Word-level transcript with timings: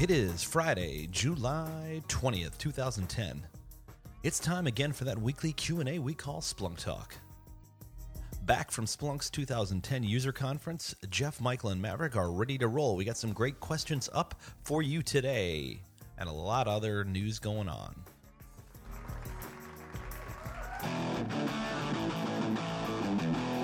It 0.00 0.10
is 0.10 0.42
Friday, 0.42 1.08
July 1.10 2.00
20th, 2.08 2.56
2010. 2.56 3.46
It's 4.22 4.38
time 4.38 4.66
again 4.66 4.92
for 4.92 5.04
that 5.04 5.20
weekly 5.20 5.52
Q&A 5.52 5.98
we 5.98 6.14
call 6.14 6.40
Splunk 6.40 6.78
Talk. 6.78 7.14
Back 8.46 8.70
from 8.70 8.86
Splunk's 8.86 9.28
2010 9.28 10.02
user 10.02 10.32
conference, 10.32 10.94
Jeff, 11.10 11.38
Michael, 11.38 11.68
and 11.68 11.82
Maverick 11.82 12.16
are 12.16 12.32
ready 12.32 12.56
to 12.56 12.66
roll. 12.66 12.96
We 12.96 13.04
got 13.04 13.18
some 13.18 13.34
great 13.34 13.60
questions 13.60 14.08
up 14.14 14.40
for 14.62 14.80
you 14.80 15.02
today 15.02 15.82
and 16.16 16.30
a 16.30 16.32
lot 16.32 16.66
of 16.66 16.72
other 16.72 17.04
news 17.04 17.38
going 17.38 17.68
on. 17.68 17.94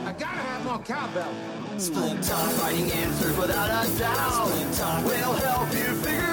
I 0.05 0.12
gotta 0.12 0.27
have 0.27 0.64
more 0.66 0.80
cowbell. 0.80 1.32
Splunk 1.77 2.29
Talk, 2.29 2.50
finding 2.53 2.91
answers 2.93 3.37
without 3.39 3.87
a 3.87 3.98
doubt. 3.98 4.48
Splunk 4.48 4.79
Talk 4.79 5.05
will 5.05 5.32
help 5.32 5.73
you 5.73 5.95
figure 6.03 6.26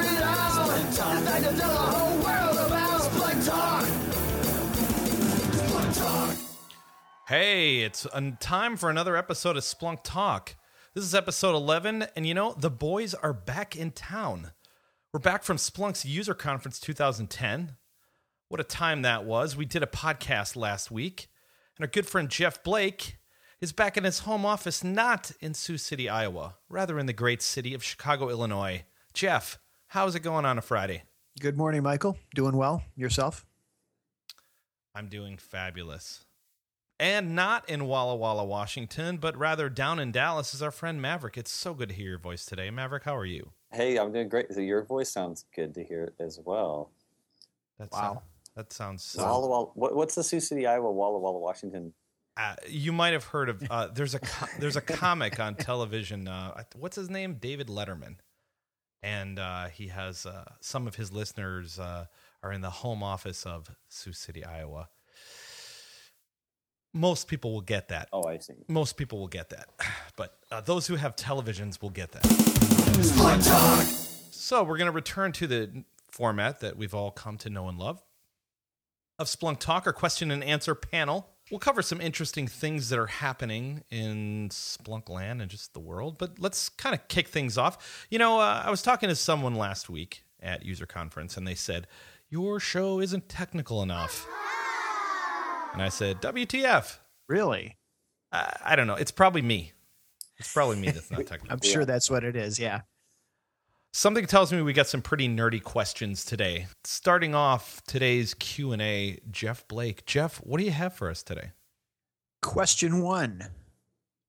time 0.96 1.26
to 1.26 1.32
tell 1.32 1.56
the 1.56 1.64
whole 1.66 2.18
world 2.18 2.68
about 2.68 3.02
Talk. 3.44 3.86
Hey, 7.28 7.80
it's 7.80 8.06
time 8.40 8.78
for 8.78 8.92
another 8.92 9.18
episode 9.18 9.58
of 9.58 9.64
Splunk 9.64 10.00
Talk. 10.04 10.56
This 10.94 11.04
is 11.04 11.16
episode 11.16 11.56
11, 11.56 12.06
and 12.16 12.28
you 12.28 12.36
know, 12.36 12.54
the 12.54 12.70
boys 12.70 13.16
are 13.16 13.34
back 13.34 13.76
in 13.76 13.90
town. 13.90 14.52
We're 15.12 15.20
back 15.20 15.44
from 15.44 15.58
Splunk's 15.58 16.06
user 16.06 16.36
conference 16.36 16.80
2010. 16.80 17.76
What 18.50 18.62
a 18.62 18.64
time 18.64 19.02
that 19.02 19.26
was. 19.26 19.58
We 19.58 19.66
did 19.66 19.82
a 19.82 19.88
podcast 19.88 20.56
last 20.56 20.92
week, 20.92 21.28
and 21.76 21.84
our 21.84 21.90
good 21.90 22.06
friend 22.06 22.30
Jeff 22.30 22.62
Blake 22.64 23.18
is 23.60 23.74
back 23.74 23.98
in 23.98 24.04
his 24.04 24.20
home 24.20 24.46
office, 24.46 24.84
not 24.84 25.32
in 25.40 25.56
Sioux 25.56 25.80
City, 25.80 26.08
Iowa, 26.08 26.58
rather 26.70 27.00
in 27.00 27.08
the 27.08 27.14
great 27.14 27.42
city 27.42 27.74
of 27.74 27.84
Chicago, 27.84 28.30
Illinois. 28.30 28.84
Jeff, 29.14 29.58
how's 29.94 30.16
it 30.16 30.22
going 30.22 30.44
on 30.44 30.58
a 30.58 30.62
Friday? 30.62 31.04
Good 31.40 31.56
morning, 31.56 31.84
Michael. 31.84 32.18
Doing 32.34 32.58
well. 32.58 32.84
Yourself? 32.96 33.46
I'm 34.96 35.08
doing 35.08 35.38
fabulous. 35.38 36.26
And 37.00 37.36
not 37.36 37.70
in 37.70 37.86
Walla 37.86 38.16
Walla, 38.16 38.44
Washington, 38.44 39.18
but 39.18 39.38
rather 39.38 39.70
down 39.70 40.00
in 40.00 40.12
Dallas 40.12 40.54
is 40.56 40.62
our 40.64 40.72
friend 40.72 41.00
Maverick. 41.02 41.38
It's 41.38 41.52
so 41.52 41.74
good 41.76 41.90
to 41.90 41.96
hear 41.96 42.10
your 42.10 42.18
voice 42.20 42.44
today. 42.46 42.70
Maverick, 42.72 43.04
how 43.04 43.16
are 43.16 43.26
you? 43.26 43.52
Hey, 43.72 43.98
I'm 43.98 44.12
doing 44.12 44.30
great. 44.30 44.52
So 44.52 44.62
your 44.62 44.84
voice 44.84 45.12
sounds 45.12 45.46
good 45.56 45.74
to 45.76 45.84
hear 45.84 46.14
as 46.20 46.40
well. 46.44 46.92
That 47.80 47.92
Wow. 47.92 48.00
sound- 48.00 48.20
that 48.56 48.74
sounds 48.74 49.04
so. 49.04 49.24
Walla 49.24 49.48
Walla. 49.48 49.66
What, 49.74 49.96
what's 49.96 50.16
the 50.16 50.24
Sioux 50.24 50.40
City, 50.40 50.66
Iowa, 50.68 50.92
Walla 50.92 51.20
Walla, 51.20 51.40
Washington? 51.40 51.94
Uh, 52.38 52.56
you 52.68 52.92
might 52.92 53.14
have 53.14 53.26
heard 53.26 53.50
of. 53.50 53.64
Uh, 53.70 53.88
there's 53.88 54.16
a 54.16 54.20
there's 54.60 54.76
a 54.76 54.82
comic 54.82 55.40
on 55.40 55.54
television. 55.56 56.28
Uh, 56.28 56.64
what's 56.76 56.96
his 56.96 57.10
name? 57.10 57.36
David 57.36 57.68
Letterman, 57.68 58.18
and 59.04 59.38
uh, 59.38 59.68
he 59.68 59.88
has 59.90 60.26
uh, 60.26 60.46
some 60.62 60.88
of 60.88 60.96
his 60.96 61.12
listeners 61.12 61.78
uh, 61.78 62.06
are 62.42 62.52
in 62.52 62.62
the 62.62 62.70
home 62.70 63.04
office 63.04 63.46
of 63.46 63.70
Sioux 63.90 64.14
City, 64.14 64.44
Iowa. 64.44 64.90
Most 66.94 67.28
people 67.28 67.54
will 67.54 67.62
get 67.62 67.90
that. 67.90 68.08
Oh, 68.14 68.24
I 68.24 68.38
see. 68.38 68.54
Most 68.68 68.98
people 68.98 69.20
will 69.20 69.28
get 69.28 69.50
that, 69.50 69.70
but 70.16 70.38
uh, 70.52 70.62
those 70.62 70.88
who 70.88 70.96
have 70.96 71.16
televisions 71.16 71.82
will 71.82 71.90
get 71.90 72.12
that. 72.14 72.24
Splunk 72.24 73.48
Talk. 73.48 73.86
So 74.32 74.64
we're 74.64 74.78
going 74.78 74.88
to 74.88 74.92
return 74.92 75.32
to 75.34 75.48
the 75.48 75.84
format 76.12 76.62
that 76.62 76.78
we've 76.78 76.94
all 76.94 77.12
come 77.12 77.38
to 77.40 77.50
know 77.50 77.68
and 77.68 77.78
love 77.78 78.02
of 79.20 79.28
Splunk 79.28 79.60
Talk, 79.60 79.88
our 79.88 79.94
question 79.94 80.32
and 80.32 80.44
answer 80.44 80.76
panel. 80.76 81.30
We'll 81.54 81.60
cover 81.60 81.84
some 81.84 82.02
interesting 82.02 82.48
things 82.48 82.90
that 82.90 82.98
are 82.98 83.06
happening 83.06 83.84
in 83.92 84.50
Splunk 84.50 85.08
land 85.08 85.40
and 85.40 85.52
just 85.52 85.76
the 85.76 85.80
world, 85.80 86.18
but 86.18 86.40
let's 86.40 86.68
kind 86.68 86.96
of 86.96 87.08
kick 87.10 87.28
things 87.28 87.60
off. 87.60 88.08
You 88.10 88.18
know, 88.18 88.40
uh, 88.40 88.64
I 88.66 88.72
was 88.72 88.82
talking 88.82 89.08
to 89.08 89.16
someone 89.16 89.54
last 89.54 89.88
week 89.88 90.24
at 90.42 90.66
user 90.66 90.88
conference, 90.88 91.38
and 91.38 91.48
they 91.48 91.54
said 91.54 91.86
your 92.28 92.60
show 92.60 93.00
isn't 93.00 93.30
technical 93.30 93.84
enough, 93.84 94.26
and 95.74 95.84
I 95.84 95.90
said, 95.90 96.24
"WTF?" 96.24 96.98
Really? 97.30 97.78
I, 98.32 98.58
I 98.66 98.76
don't 98.76 98.88
know. 98.88 98.96
It's 98.96 99.12
probably 99.12 99.44
me. 99.44 99.74
It's 100.38 100.52
probably 100.52 100.78
me 100.78 100.90
that's 100.90 101.12
not 101.12 101.20
technical. 101.28 101.52
I'm 101.52 101.62
sure 101.62 101.86
that's 101.86 102.10
what 102.10 102.24
it 102.24 102.36
is. 102.36 102.58
Yeah. 102.58 102.82
Something 103.96 104.26
tells 104.26 104.52
me 104.52 104.60
we 104.64 104.74
got 104.74 104.88
some 104.88 105.04
pretty 105.04 105.30
nerdy 105.30 105.62
questions 105.62 106.26
today. 106.26 106.66
Starting 106.84 107.36
off 107.36 107.80
today's 107.86 108.34
Q&A, 108.34 109.20
Jeff 109.30 109.68
Blake. 109.68 110.04
Jeff, 110.08 110.38
what 110.38 110.58
do 110.58 110.66
you 110.66 110.72
have 110.72 110.96
for 110.96 111.12
us 111.12 111.22
today? 111.22 111.52
Question 112.42 113.04
one. 113.04 113.50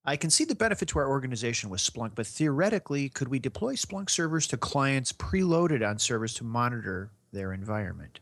I 0.04 0.16
can 0.16 0.28
see 0.28 0.44
the 0.44 0.54
benefit 0.54 0.88
to 0.88 0.98
our 0.98 1.08
organization 1.08 1.70
with 1.70 1.80
Splunk, 1.80 2.10
but 2.14 2.26
theoretically, 2.26 3.08
could 3.08 3.28
we 3.28 3.38
deploy 3.38 3.72
Splunk 3.72 4.10
servers 4.10 4.47
to 4.48 4.58
clients 4.58 5.14
preloaded 5.14 5.86
on 5.86 5.98
servers 5.98 6.34
to 6.34 6.44
monitor 6.44 7.10
their 7.32 7.50
environment? 7.50 8.20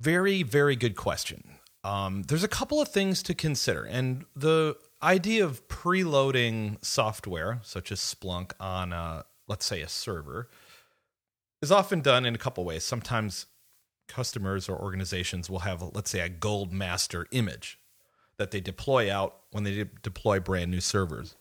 Very, 0.00 0.42
very 0.42 0.74
good 0.74 0.96
question. 0.96 1.44
Um, 1.84 2.22
there's 2.22 2.44
a 2.44 2.48
couple 2.48 2.80
of 2.80 2.88
things 2.88 3.22
to 3.24 3.34
consider, 3.34 3.84
and 3.84 4.24
the 4.34 4.78
idea 5.02 5.44
of 5.44 5.68
preloading 5.68 6.82
software, 6.82 7.60
such 7.62 7.92
as 7.92 8.00
Splunk, 8.00 8.52
on 8.58 8.94
a, 8.94 9.26
let's 9.48 9.66
say 9.66 9.82
a 9.82 9.88
server, 9.88 10.48
is 11.62 11.72
often 11.72 12.00
done 12.00 12.26
in 12.26 12.34
a 12.34 12.38
couple 12.38 12.64
ways. 12.64 12.84
Sometimes 12.84 13.46
customers 14.08 14.68
or 14.68 14.76
organizations 14.78 15.48
will 15.48 15.60
have, 15.60 15.82
let's 15.94 16.10
say, 16.10 16.20
a 16.20 16.28
gold 16.28 16.72
master 16.72 17.26
image 17.30 17.78
that 18.36 18.50
they 18.50 18.60
deploy 18.60 19.10
out 19.10 19.36
when 19.52 19.64
they 19.64 19.74
de- 19.74 19.90
deploy 20.02 20.40
brand 20.40 20.70
new 20.70 20.80
servers. 20.80 21.36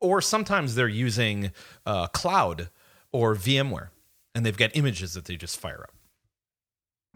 Or 0.00 0.20
sometimes 0.20 0.74
they're 0.74 0.88
using 0.88 1.52
uh, 1.86 2.08
cloud 2.08 2.68
or 3.12 3.34
VMware, 3.34 3.88
and 4.34 4.44
they've 4.44 4.56
got 4.56 4.72
images 4.74 5.14
that 5.14 5.24
they 5.24 5.36
just 5.36 5.58
fire 5.58 5.84
up. 5.84 5.95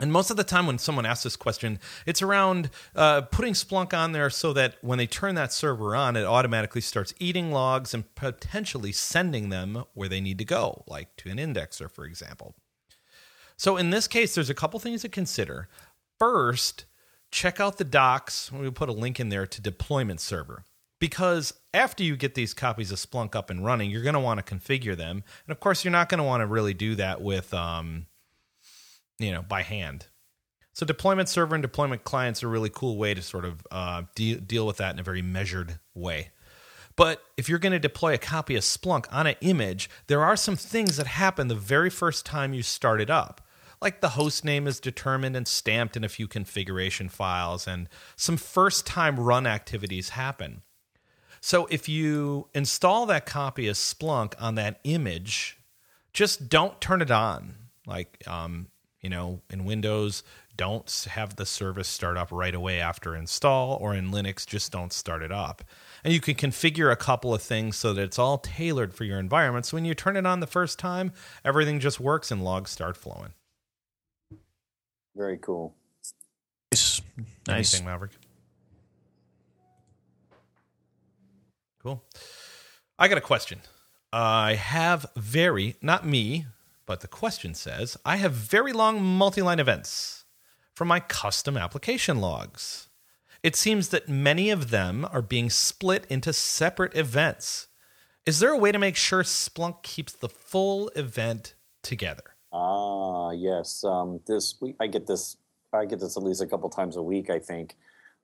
And 0.00 0.11
most 0.11 0.31
of 0.31 0.38
the 0.38 0.44
time, 0.44 0.66
when 0.66 0.78
someone 0.78 1.05
asks 1.05 1.25
this 1.25 1.37
question, 1.37 1.78
it's 2.06 2.22
around 2.22 2.71
uh, 2.97 3.21
putting 3.21 3.53
Splunk 3.53 3.93
on 3.93 4.12
there 4.12 4.31
so 4.31 4.55
that 4.55 4.77
when 4.81 4.97
they 4.97 5.06
turn 5.06 5.34
that 5.34 5.53
server 5.53 5.94
on, 5.94 6.16
it 6.16 6.25
automatically 6.25 6.81
starts 6.81 7.12
eating 7.19 7.53
logs 7.53 7.93
and 7.93 8.12
potentially 8.15 8.93
sending 8.93 9.50
them 9.50 9.84
where 9.93 10.09
they 10.09 10.22
need 10.22 10.38
to 10.38 10.44
go, 10.44 10.84
like 10.87 11.15
to 11.16 11.28
an 11.28 11.37
indexer, 11.37 11.91
for 11.91 12.06
example. 12.06 12.55
So 13.59 13.77
in 13.77 13.91
this 13.91 14.09
case, 14.09 14.34
there's 14.34 14.49
a 14.49 14.55
couple 14.55 14.81
things 14.81 15.03
to 15.03 15.11
consider. 15.11 15.69
First, 16.19 16.87
check 17.31 17.61
out 17.61 17.77
the 17.77 17.84
docs. 17.84 18.50
We'll 18.50 18.72
put 18.72 18.88
a 18.88 18.93
link 18.93 19.21
in 19.21 19.28
there 19.28 19.47
to 19.47 19.61
deployment 19.61 20.21
server. 20.21 20.65
Because 20.99 21.53
after 21.75 22.03
you 22.03 22.17
get 22.17 22.34
these 22.34 22.55
copies 22.55 22.91
of 22.91 22.99
Splunk 22.99 23.34
up 23.34 23.50
and 23.50 23.65
running, 23.65 23.91
you're 23.91 24.03
going 24.03 24.15
to 24.15 24.21
want 24.21 24.44
to 24.44 24.55
configure 24.55 24.97
them. 24.97 25.25
And 25.47 25.53
of 25.53 25.61
course, 25.61 25.84
you're 25.84 25.93
not 25.93 26.09
going 26.09 26.19
to 26.19 26.25
want 26.25 26.41
to 26.41 26.47
really 26.47 26.75
do 26.75 26.94
that 26.94 27.21
with. 27.21 27.53
Um, 27.53 28.06
you 29.20 29.32
know, 29.32 29.42
by 29.42 29.62
hand. 29.62 30.06
So 30.72 30.86
deployment 30.86 31.28
server 31.28 31.54
and 31.54 31.62
deployment 31.62 32.04
clients 32.04 32.42
are 32.42 32.48
a 32.48 32.50
really 32.50 32.70
cool 32.70 32.97
way 32.97 33.14
to 33.14 33.22
sort 33.22 33.44
of 33.44 33.66
uh, 33.70 34.03
de- 34.14 34.36
deal 34.36 34.66
with 34.66 34.78
that 34.78 34.94
in 34.94 35.00
a 35.00 35.04
very 35.04 35.22
measured 35.22 35.78
way. 35.94 36.31
But 36.97 37.22
if 37.36 37.48
you're 37.48 37.58
going 37.58 37.72
to 37.72 37.78
deploy 37.78 38.14
a 38.14 38.19
copy 38.19 38.56
of 38.56 38.62
Splunk 38.62 39.06
on 39.12 39.26
an 39.26 39.36
image, 39.41 39.88
there 40.06 40.25
are 40.25 40.36
some 40.36 40.56
things 40.56 40.97
that 40.97 41.06
happen 41.06 41.48
the 41.48 41.54
very 41.54 41.91
first 41.91 42.26
time 42.26 42.54
you 42.54 42.62
start 42.62 43.00
it 43.00 43.10
up. 43.10 43.41
Like 43.81 44.00
the 44.00 44.10
host 44.10 44.44
name 44.44 44.66
is 44.66 44.81
determined 44.81 45.37
and 45.37 45.48
stamped 45.48 45.97
in 45.97 46.04
a 46.04 46.08
few 46.08 46.28
configuration 46.28 47.08
files, 47.08 47.66
and 47.66 47.88
some 48.16 48.37
first 48.37 48.87
time 48.87 49.19
run 49.19 49.47
activities 49.47 50.10
happen. 50.10 50.62
So 51.41 51.66
if 51.70 51.88
you 51.88 52.48
install 52.54 53.06
that 53.06 53.25
copy 53.25 53.69
of 53.69 53.76
Splunk 53.76 54.34
on 54.38 54.56
that 54.56 54.81
image, 54.84 55.58
just 56.12 56.50
don't 56.50 56.81
turn 56.81 57.00
it 57.00 57.10
on. 57.10 57.54
Like, 57.87 58.22
um, 58.26 58.69
you 59.00 59.09
know, 59.09 59.41
in 59.50 59.65
Windows, 59.65 60.22
don't 60.56 61.06
have 61.11 61.37
the 61.37 61.47
service 61.47 61.88
start 61.88 62.16
up 62.16 62.31
right 62.31 62.55
away 62.55 62.81
after 62.81 63.16
install, 63.16 63.77
or 63.81 63.94
in 63.94 64.11
Linux, 64.11 64.47
just 64.47 64.71
don't 64.71 64.93
start 64.93 65.22
it 65.22 65.33
up. 65.33 65.65
And 66.05 66.12
you 66.12 66.21
can 66.21 66.34
configure 66.34 66.93
a 66.93 66.97
couple 66.97 67.33
of 67.33 67.43
things 67.43 67.77
so 67.77 67.94
that 67.94 68.03
it's 68.03 68.19
all 68.19 68.38
tailored 68.38 68.94
for 68.94 69.05
your 69.05 69.19
environment. 69.19 69.66
So 69.66 69.77
when 69.77 69.84
you 69.84 69.94
turn 69.94 70.16
it 70.16 70.27
on 70.27 70.41
the 70.41 70.47
first 70.47 70.78
time, 70.78 71.12
everything 71.44 71.81
just 71.81 71.99
works 71.99 72.31
and 72.31 72.44
logs 72.44 72.70
start 72.70 72.97
flowing. 72.97 73.32
Very 75.17 75.38
cool. 75.38 75.75
Nice. 76.73 77.02
Nice. 77.49 77.75
Anything, 77.75 77.87
Maverick? 77.87 78.12
Cool. 81.82 82.05
I 82.99 83.08
got 83.08 83.17
a 83.17 83.23
question. 83.23 83.61
I 84.12 84.55
have 84.55 85.06
very, 85.17 85.76
not 85.81 86.06
me, 86.06 86.47
but 86.90 87.02
the 87.02 87.06
question 87.06 87.54
says, 87.54 87.96
I 88.04 88.16
have 88.16 88.32
very 88.32 88.72
long 88.72 89.00
multi 89.00 89.42
line 89.42 89.60
events 89.60 90.25
from 90.75 90.88
my 90.88 90.98
custom 90.98 91.56
application 91.56 92.20
logs. 92.20 92.88
It 93.44 93.54
seems 93.54 93.90
that 93.90 94.08
many 94.08 94.50
of 94.50 94.70
them 94.70 95.06
are 95.12 95.22
being 95.22 95.50
split 95.50 96.04
into 96.10 96.32
separate 96.32 96.96
events. 96.96 97.69
Is 98.26 98.40
there 98.40 98.50
a 98.50 98.58
way 98.58 98.72
to 98.72 98.78
make 98.81 98.96
sure 98.96 99.22
Splunk 99.22 99.84
keeps 99.84 100.14
the 100.14 100.28
full 100.28 100.88
event 100.96 101.54
together? 101.84 102.34
Ah, 102.52 103.31
yes. 103.31 103.84
Um, 103.84 104.19
this 104.26 104.56
week 104.60 104.75
I 104.81 104.88
get 104.88 105.06
this. 105.06 105.37
I 105.72 105.84
get 105.84 106.00
this 106.00 106.16
at 106.16 106.25
least 106.25 106.42
a 106.42 106.46
couple 106.48 106.69
times 106.70 106.96
a 106.96 107.02
week. 107.04 107.31
I 107.31 107.38
think, 107.38 107.76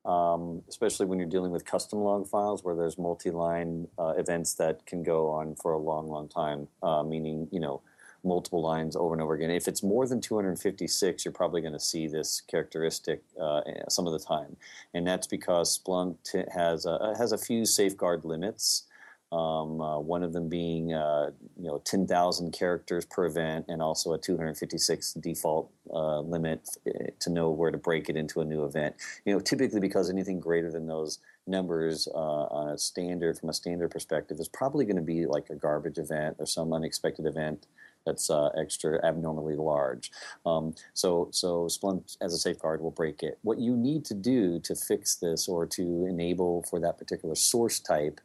um, 0.04 0.64
especially 0.68 1.06
when 1.06 1.20
you're 1.20 1.28
dealing 1.28 1.52
with 1.52 1.64
custom 1.64 2.00
log 2.00 2.26
files 2.26 2.64
where 2.64 2.74
there's 2.74 2.98
multi-line 2.98 3.86
uh, 3.96 4.14
events 4.18 4.54
that 4.54 4.84
can 4.86 5.04
go 5.04 5.30
on 5.30 5.54
for 5.54 5.72
a 5.72 5.78
long, 5.78 6.08
long 6.08 6.28
time. 6.28 6.66
Uh, 6.82 7.04
meaning, 7.04 7.46
you 7.52 7.60
know, 7.60 7.80
multiple 8.26 8.60
lines 8.60 8.96
over 8.96 9.14
and 9.14 9.22
over 9.22 9.34
again. 9.34 9.50
If 9.50 9.68
it's 9.68 9.82
more 9.82 10.06
than 10.06 10.20
256, 10.20 11.24
you're 11.24 11.32
probably 11.32 11.60
going 11.60 11.72
to 11.72 11.80
see 11.80 12.06
this 12.06 12.42
characteristic 12.42 13.22
uh, 13.40 13.62
some 13.88 14.06
of 14.06 14.12
the 14.12 14.18
time, 14.18 14.56
and 14.92 15.06
that's 15.06 15.26
because 15.26 15.78
Splunk 15.78 16.16
t- 16.24 16.42
has 16.52 16.84
a, 16.84 17.14
has 17.18 17.32
a 17.32 17.38
few 17.38 17.64
safeguard 17.64 18.24
limits. 18.24 18.84
Um, 19.32 19.80
uh, 19.80 19.98
one 19.98 20.22
of 20.22 20.32
them 20.32 20.48
being 20.48 20.94
uh, 20.94 21.30
you 21.56 21.66
know 21.66 21.82
10,000 21.84 22.52
characters 22.52 23.04
per 23.04 23.26
event, 23.26 23.66
and 23.68 23.82
also 23.82 24.12
a 24.12 24.18
256 24.18 25.14
default 25.14 25.72
uh, 25.92 26.20
limit 26.20 26.68
eh, 26.86 27.10
to 27.20 27.30
know 27.30 27.50
where 27.50 27.72
to 27.72 27.78
break 27.78 28.08
it 28.08 28.16
into 28.16 28.40
a 28.40 28.44
new 28.44 28.64
event. 28.64 28.94
You 29.24 29.34
know, 29.34 29.40
typically 29.40 29.80
because 29.80 30.10
anything 30.10 30.38
greater 30.38 30.70
than 30.70 30.86
those 30.86 31.18
numbers 31.46 32.08
uh, 32.14 32.18
on 32.18 32.68
a 32.68 32.78
standard 32.78 33.38
from 33.38 33.48
a 33.48 33.52
standard 33.52 33.90
perspective 33.90 34.38
is 34.38 34.48
probably 34.48 34.84
going 34.84 34.96
to 34.96 35.02
be 35.02 35.26
like 35.26 35.50
a 35.50 35.54
garbage 35.56 35.98
event 35.98 36.36
or 36.38 36.46
some 36.46 36.72
unexpected 36.72 37.26
event 37.26 37.66
that's 38.06 38.30
uh, 38.30 38.48
extra 38.58 39.04
abnormally 39.04 39.56
large. 39.56 40.10
Um, 40.46 40.74
so, 40.94 41.28
so 41.32 41.64
Splunk 41.64 42.16
as 42.20 42.32
a 42.32 42.38
safeguard 42.38 42.80
will 42.80 42.92
break 42.92 43.22
it. 43.22 43.38
What 43.42 43.58
you 43.58 43.76
need 43.76 44.04
to 44.06 44.14
do 44.14 44.60
to 44.60 44.74
fix 44.74 45.16
this 45.16 45.48
or 45.48 45.66
to 45.66 46.06
enable 46.06 46.62
for 46.70 46.80
that 46.80 46.98
particular 46.98 47.34
source 47.34 47.80
type 47.80 48.20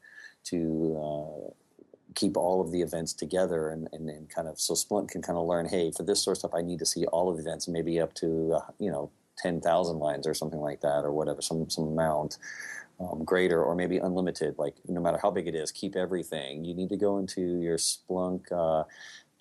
to 0.46 0.98
uh, 0.98 1.52
keep 2.16 2.38
all 2.38 2.62
of 2.62 2.72
the 2.72 2.82
events 2.82 3.14
together 3.14 3.70
and, 3.70 3.88
and, 3.94 4.10
and, 4.10 4.30
kind 4.30 4.48
of 4.48 4.60
so 4.60 4.74
Splunk 4.74 5.10
can 5.10 5.22
kind 5.22 5.38
of 5.38 5.46
learn, 5.46 5.68
hey, 5.68 5.92
for 5.92 6.04
this 6.04 6.24
source 6.24 6.42
type, 6.42 6.52
I 6.56 6.62
need 6.62 6.80
to 6.80 6.86
see 6.86 7.06
all 7.06 7.30
of 7.30 7.38
the 7.38 7.44
events, 7.44 7.68
maybe 7.68 8.00
up 8.00 8.14
to 8.16 8.54
uh, 8.56 8.72
you 8.80 8.92
know 8.92 9.12
ten 9.38 9.62
thousand 9.62 10.00
lines 10.00 10.28
or 10.28 10.34
something 10.34 10.60
like 10.60 10.82
that, 10.82 11.04
or 11.04 11.12
whatever, 11.12 11.42
some 11.42 11.70
some 11.70 11.88
amount. 11.88 12.38
Um, 13.00 13.24
greater 13.24 13.64
or 13.64 13.74
maybe 13.74 13.98
unlimited, 13.98 14.60
like 14.60 14.76
no 14.88 15.02
matter 15.02 15.18
how 15.20 15.32
big 15.32 15.48
it 15.48 15.56
is, 15.56 15.72
keep 15.72 15.96
everything. 15.96 16.64
You 16.64 16.76
need 16.76 16.90
to 16.90 16.98
go 16.98 17.18
into 17.18 17.42
your 17.60 17.78
Splunk 17.78 18.52
uh, 18.52 18.84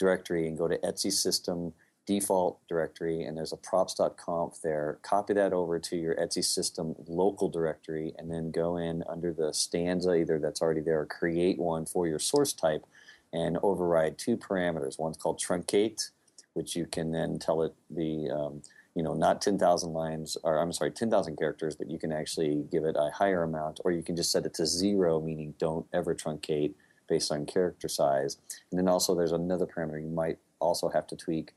directory 0.01 0.49
and 0.49 0.59
go 0.59 0.67
to 0.67 0.85
etc 0.85 1.13
system 1.13 1.73
default 2.07 2.59
directory 2.67 3.23
and 3.23 3.37
there's 3.37 3.53
a 3.53 3.57
props.conf 3.57 4.55
there. 4.65 4.99
Copy 5.03 5.35
that 5.35 5.53
over 5.53 5.79
to 5.79 5.97
your 5.97 6.19
etc 6.19 6.43
system 6.43 6.95
local 7.07 7.49
directory 7.49 8.13
and 8.19 8.29
then 8.29 8.51
go 8.51 8.79
in 8.79 9.05
under 9.09 9.33
the 9.33 9.53
stanza 9.55 10.15
either 10.15 10.41
that's 10.41 10.63
already 10.63 10.81
there 10.81 11.01
or 11.01 11.07
create 11.07 11.59
one 11.59 11.87
for 11.87 12.09
your 12.09 12.19
source 12.19 12.53
type 12.53 12.85
and 13.33 13.59
override 13.63 14.19
two 14.19 14.37
parameters. 14.37 14.99
One's 14.99 15.19
called 15.19 15.39
truncate, 15.39 16.11
which 16.55 16.75
you 16.75 16.87
can 16.87 17.13
then 17.13 17.39
tell 17.39 17.63
it 17.63 17.75
the 17.91 18.29
um, 18.31 18.63
you 18.97 19.05
know 19.05 19.15
not 19.15 19.41
10,000 19.41 19.93
lines 19.93 20.37
or 20.43 20.59
I'm 20.59 20.73
sorry 20.73 20.91
10,000 20.91 21.37
characters, 21.37 21.77
but 21.77 21.89
you 21.89 21.99
can 21.99 22.11
actually 22.11 22.67
give 22.73 22.85
it 22.85 22.97
a 22.99 23.11
higher 23.11 23.45
amount 23.45 23.79
or 23.85 23.93
you 23.93 24.03
can 24.03 24.17
just 24.17 24.33
set 24.33 24.47
it 24.47 24.55
to 24.55 24.67
zero, 24.67 25.21
meaning 25.21 25.55
don't 25.59 25.87
ever 25.93 26.15
truncate 26.15 26.75
based 27.11 27.31
on 27.31 27.45
character 27.45 27.89
size. 27.89 28.39
And 28.71 28.79
then 28.79 28.89
also 28.89 29.15
there's 29.15 29.33
another 29.33 29.67
parameter 29.67 30.01
you 30.01 30.09
might 30.09 30.39
also 30.61 30.89
have 30.89 31.07
to 31.09 31.17
tweak 31.17 31.53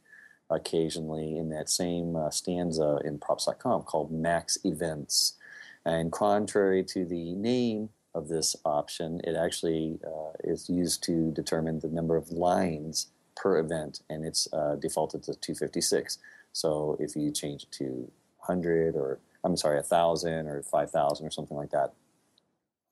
occasionally 0.50 1.38
in 1.38 1.50
that 1.50 1.70
same 1.70 2.18
uh, 2.18 2.30
stanza 2.30 3.00
in 3.06 3.20
props.conf 3.20 3.86
called 3.86 4.12
max 4.12 4.58
events. 4.66 5.38
And 5.86 6.12
contrary 6.12 6.84
to 6.86 7.06
the 7.06 7.34
name 7.34 7.90
of 8.14 8.28
this 8.28 8.56
option, 8.66 9.22
it 9.24 9.36
actually 9.36 10.00
uh, 10.06 10.32
is 10.44 10.70
used 10.70 11.04
to 11.04 11.32
determine 11.32 11.80
the 11.80 11.88
number 11.88 12.18
of 12.18 12.32
lines 12.32 13.08
per 13.36 13.58
event, 13.58 14.02
and 14.10 14.24
it's 14.24 14.48
uh, 14.54 14.76
defaulted 14.76 15.24
to 15.24 15.34
256. 15.34 16.20
So 16.52 16.98
if 17.00 17.16
you 17.16 17.32
change 17.32 17.64
it 17.64 17.72
to 17.74 18.12
100 18.46 18.96
or 18.96 19.20
I'm 19.44 19.58
sorry, 19.58 19.76
1,000 19.76 20.48
or 20.48 20.62
5,000 20.64 21.26
or 21.26 21.32
something 21.32 21.58
like 21.58 21.72
that, 21.72 21.94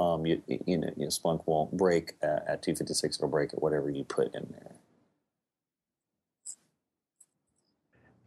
um, 0.01 0.25
you, 0.25 0.41
you, 0.47 0.77
know, 0.77 0.89
you 0.97 1.03
know, 1.03 1.07
Splunk 1.07 1.43
won't 1.45 1.77
break 1.77 2.13
at, 2.21 2.47
at 2.47 2.63
256. 2.63 3.17
It'll 3.17 3.29
break 3.29 3.53
at 3.53 3.61
whatever 3.61 3.89
you 3.89 4.03
put 4.03 4.33
in 4.33 4.47
there. 4.51 4.75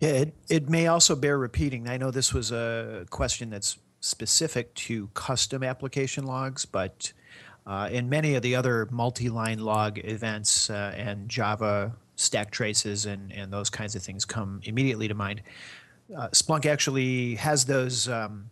Yeah, 0.01 0.11
it, 0.11 0.35
it 0.49 0.69
may 0.69 0.87
also 0.87 1.17
bear 1.17 1.37
repeating. 1.39 1.89
I 1.89 1.97
know 1.97 2.11
this 2.11 2.33
was 2.33 2.53
a 2.53 3.07
question 3.11 3.51
that's 3.51 3.79
specific 4.01 4.75
to 4.75 5.09
custom 5.15 5.63
application 5.63 6.25
logs, 6.25 6.65
but 6.65 7.13
uh, 7.67 7.89
in 7.91 8.09
many 8.09 8.35
of 8.35 8.43
the 8.43 8.55
other 8.55 8.87
multi-line 8.91 9.59
log 9.59 9.99
events 10.05 10.69
uh, 10.69 10.93
and 10.97 11.29
Java 11.29 11.97
stack 12.17 12.51
traces 12.51 13.07
and, 13.07 13.33
and 13.33 13.53
those 13.53 13.71
kinds 13.71 13.97
of 13.97 14.03
things 14.03 14.25
come 14.25 14.61
immediately 14.65 15.09
to 15.09 15.15
mind. 15.15 15.43
Uh, 16.15 16.29
Splunk 16.29 16.67
actually 16.67 17.37
has 17.37 17.65
those 17.65 18.09
um, 18.09 18.51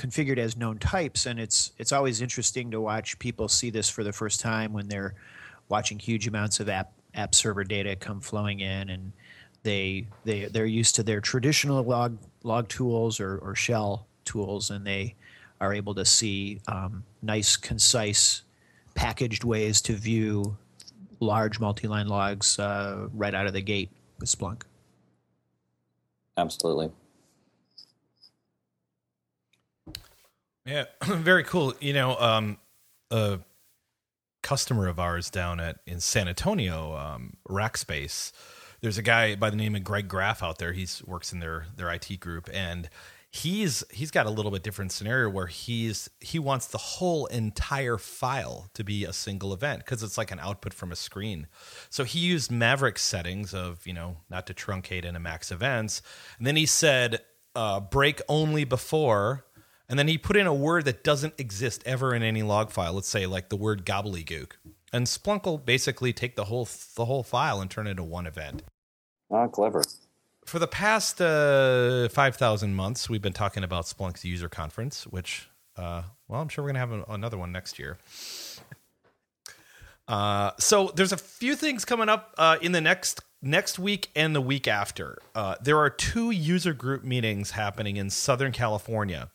configured 0.00 0.38
as 0.38 0.56
known 0.56 0.78
types, 0.78 1.26
and 1.26 1.38
it's 1.38 1.72
it's 1.78 1.92
always 1.92 2.22
interesting 2.22 2.70
to 2.70 2.80
watch 2.80 3.18
people 3.18 3.48
see 3.48 3.68
this 3.68 3.90
for 3.90 4.02
the 4.02 4.12
first 4.12 4.40
time 4.40 4.72
when 4.72 4.88
they're 4.88 5.14
watching 5.68 5.98
huge 5.98 6.26
amounts 6.26 6.58
of 6.58 6.68
app 6.70 6.92
app 7.14 7.34
server 7.34 7.64
data 7.64 7.94
come 7.94 8.20
flowing 8.20 8.60
in, 8.60 8.88
and 8.88 9.12
they 9.62 10.06
they 10.24 10.46
they're 10.46 10.64
used 10.64 10.94
to 10.96 11.02
their 11.02 11.20
traditional 11.20 11.82
log 11.82 12.16
log 12.44 12.68
tools 12.68 13.20
or, 13.20 13.38
or 13.38 13.54
shell 13.54 14.06
tools, 14.24 14.70
and 14.70 14.86
they 14.86 15.14
are 15.60 15.74
able 15.74 15.94
to 15.94 16.04
see 16.06 16.60
um, 16.68 17.04
nice, 17.20 17.58
concise, 17.58 18.42
packaged 18.94 19.44
ways 19.44 19.82
to 19.82 19.92
view 19.92 20.56
large 21.20 21.60
multi-line 21.60 22.08
logs 22.08 22.58
uh, 22.58 23.06
right 23.12 23.34
out 23.34 23.46
of 23.46 23.52
the 23.52 23.60
gate 23.60 23.90
with 24.18 24.30
Splunk. 24.30 24.62
Absolutely. 26.38 26.90
Yeah, 30.66 30.84
very 31.04 31.44
cool. 31.44 31.74
You 31.80 31.92
know, 31.92 32.18
um, 32.18 32.58
a 33.10 33.40
customer 34.42 34.88
of 34.88 34.98
ours 34.98 35.30
down 35.30 35.60
at 35.60 35.78
in 35.86 36.00
San 36.00 36.28
Antonio, 36.28 36.96
um, 36.96 37.34
Rackspace. 37.48 38.32
There's 38.80 38.98
a 38.98 39.02
guy 39.02 39.34
by 39.34 39.50
the 39.50 39.56
name 39.56 39.74
of 39.74 39.84
Greg 39.84 40.08
Graff 40.08 40.42
out 40.42 40.58
there. 40.58 40.72
He's 40.72 41.02
works 41.04 41.32
in 41.32 41.40
their 41.40 41.66
their 41.76 41.90
IT 41.90 42.20
group, 42.20 42.48
and 42.52 42.88
he's 43.30 43.84
he's 43.90 44.10
got 44.10 44.26
a 44.26 44.30
little 44.30 44.50
bit 44.50 44.62
different 44.62 44.92
scenario 44.92 45.28
where 45.28 45.46
he's 45.46 46.08
he 46.20 46.38
wants 46.38 46.66
the 46.66 46.78
whole 46.78 47.26
entire 47.26 47.98
file 47.98 48.70
to 48.74 48.82
be 48.82 49.04
a 49.04 49.12
single 49.12 49.52
event 49.52 49.84
because 49.84 50.02
it's 50.02 50.18
like 50.18 50.30
an 50.30 50.40
output 50.40 50.72
from 50.72 50.92
a 50.92 50.96
screen. 50.96 51.46
So 51.90 52.04
he 52.04 52.18
used 52.18 52.50
Maverick 52.50 52.98
settings 52.98 53.54
of 53.54 53.86
you 53.86 53.92
know 53.92 54.18
not 54.30 54.46
to 54.46 54.54
truncate 54.54 55.04
in 55.04 55.14
a 55.14 55.20
max 55.20 55.50
events, 55.50 56.02
and 56.38 56.46
then 56.46 56.56
he 56.56 56.66
said 56.66 57.20
uh, 57.54 57.80
break 57.80 58.20
only 58.28 58.64
before 58.64 59.44
and 59.90 59.98
then 59.98 60.06
he 60.06 60.16
put 60.16 60.36
in 60.36 60.46
a 60.46 60.54
word 60.54 60.84
that 60.84 61.02
doesn't 61.02 61.34
exist 61.36 61.82
ever 61.84 62.14
in 62.14 62.22
any 62.22 62.44
log 62.44 62.70
file. 62.70 62.94
Let's 62.94 63.08
say 63.08 63.26
like 63.26 63.48
the 63.48 63.56
word 63.56 63.84
gobbledygook, 63.84 64.52
and 64.92 65.06
Splunk 65.06 65.44
will 65.44 65.58
basically 65.58 66.12
take 66.12 66.36
the 66.36 66.44
whole 66.44 66.68
the 66.94 67.06
whole 67.06 67.24
file 67.24 67.60
and 67.60 67.68
turn 67.68 67.88
it 67.88 67.90
into 67.90 68.04
one 68.04 68.26
event. 68.26 68.62
Ah, 69.32 69.48
clever. 69.48 69.82
For 70.46 70.60
the 70.60 70.68
past 70.68 71.20
uh, 71.20 72.08
five 72.08 72.36
thousand 72.36 72.76
months, 72.76 73.10
we've 73.10 73.20
been 73.20 73.32
talking 73.32 73.64
about 73.64 73.86
Splunk's 73.86 74.24
user 74.24 74.48
conference, 74.48 75.08
which, 75.08 75.48
uh, 75.76 76.02
well, 76.28 76.40
I'm 76.40 76.48
sure 76.48 76.62
we're 76.64 76.72
gonna 76.72 76.78
have 76.78 77.08
another 77.08 77.36
one 77.36 77.50
next 77.50 77.78
year. 77.78 77.98
Uh, 80.06 80.52
so 80.58 80.92
there's 80.94 81.12
a 81.12 81.16
few 81.16 81.54
things 81.56 81.84
coming 81.84 82.08
up 82.08 82.34
uh, 82.38 82.58
in 82.62 82.70
the 82.72 82.80
next 82.80 83.22
next 83.42 83.78
week 83.78 84.08
and 84.14 84.36
the 84.36 84.40
week 84.40 84.68
after. 84.68 85.18
Uh, 85.34 85.56
there 85.60 85.78
are 85.78 85.90
two 85.90 86.30
user 86.30 86.72
group 86.74 87.02
meetings 87.02 87.52
happening 87.52 87.96
in 87.96 88.08
Southern 88.08 88.52
California. 88.52 89.30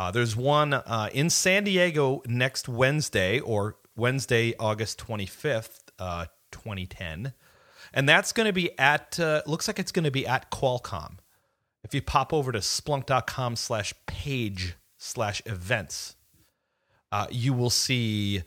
Uh, 0.00 0.10
there's 0.10 0.34
one 0.34 0.72
uh, 0.72 1.10
in 1.12 1.28
San 1.28 1.64
Diego 1.64 2.22
next 2.26 2.70
Wednesday 2.70 3.38
or 3.38 3.76
Wednesday, 3.96 4.54
August 4.58 4.98
25th, 5.06 5.80
uh, 5.98 6.24
2010. 6.52 7.34
And 7.92 8.08
that's 8.08 8.32
going 8.32 8.46
to 8.46 8.52
be 8.54 8.70
at, 8.78 9.20
uh, 9.20 9.42
looks 9.44 9.68
like 9.68 9.78
it's 9.78 9.92
going 9.92 10.06
to 10.06 10.10
be 10.10 10.26
at 10.26 10.50
Qualcomm. 10.50 11.18
If 11.84 11.94
you 11.94 12.00
pop 12.00 12.32
over 12.32 12.50
to 12.50 12.60
splunk.com 12.60 13.56
slash 13.56 13.92
page 14.06 14.76
slash 14.96 15.42
events, 15.44 16.16
uh, 17.12 17.26
you 17.30 17.52
will 17.52 17.68
see 17.68 18.42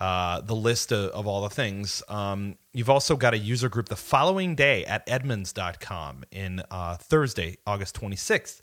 uh, 0.00 0.40
the 0.40 0.56
list 0.56 0.90
of, 0.90 1.10
of, 1.10 1.28
all 1.28 1.42
the 1.42 1.50
things. 1.50 2.02
Um, 2.08 2.56
you've 2.72 2.90
also 2.90 3.14
got 3.14 3.34
a 3.34 3.38
user 3.38 3.68
group 3.68 3.88
the 3.88 3.94
following 3.94 4.56
day 4.56 4.84
at 4.84 5.06
edmunds.com 5.06 6.24
in 6.32 6.60
Thursday, 6.98 7.58
August 7.68 8.00
26th. 8.00 8.62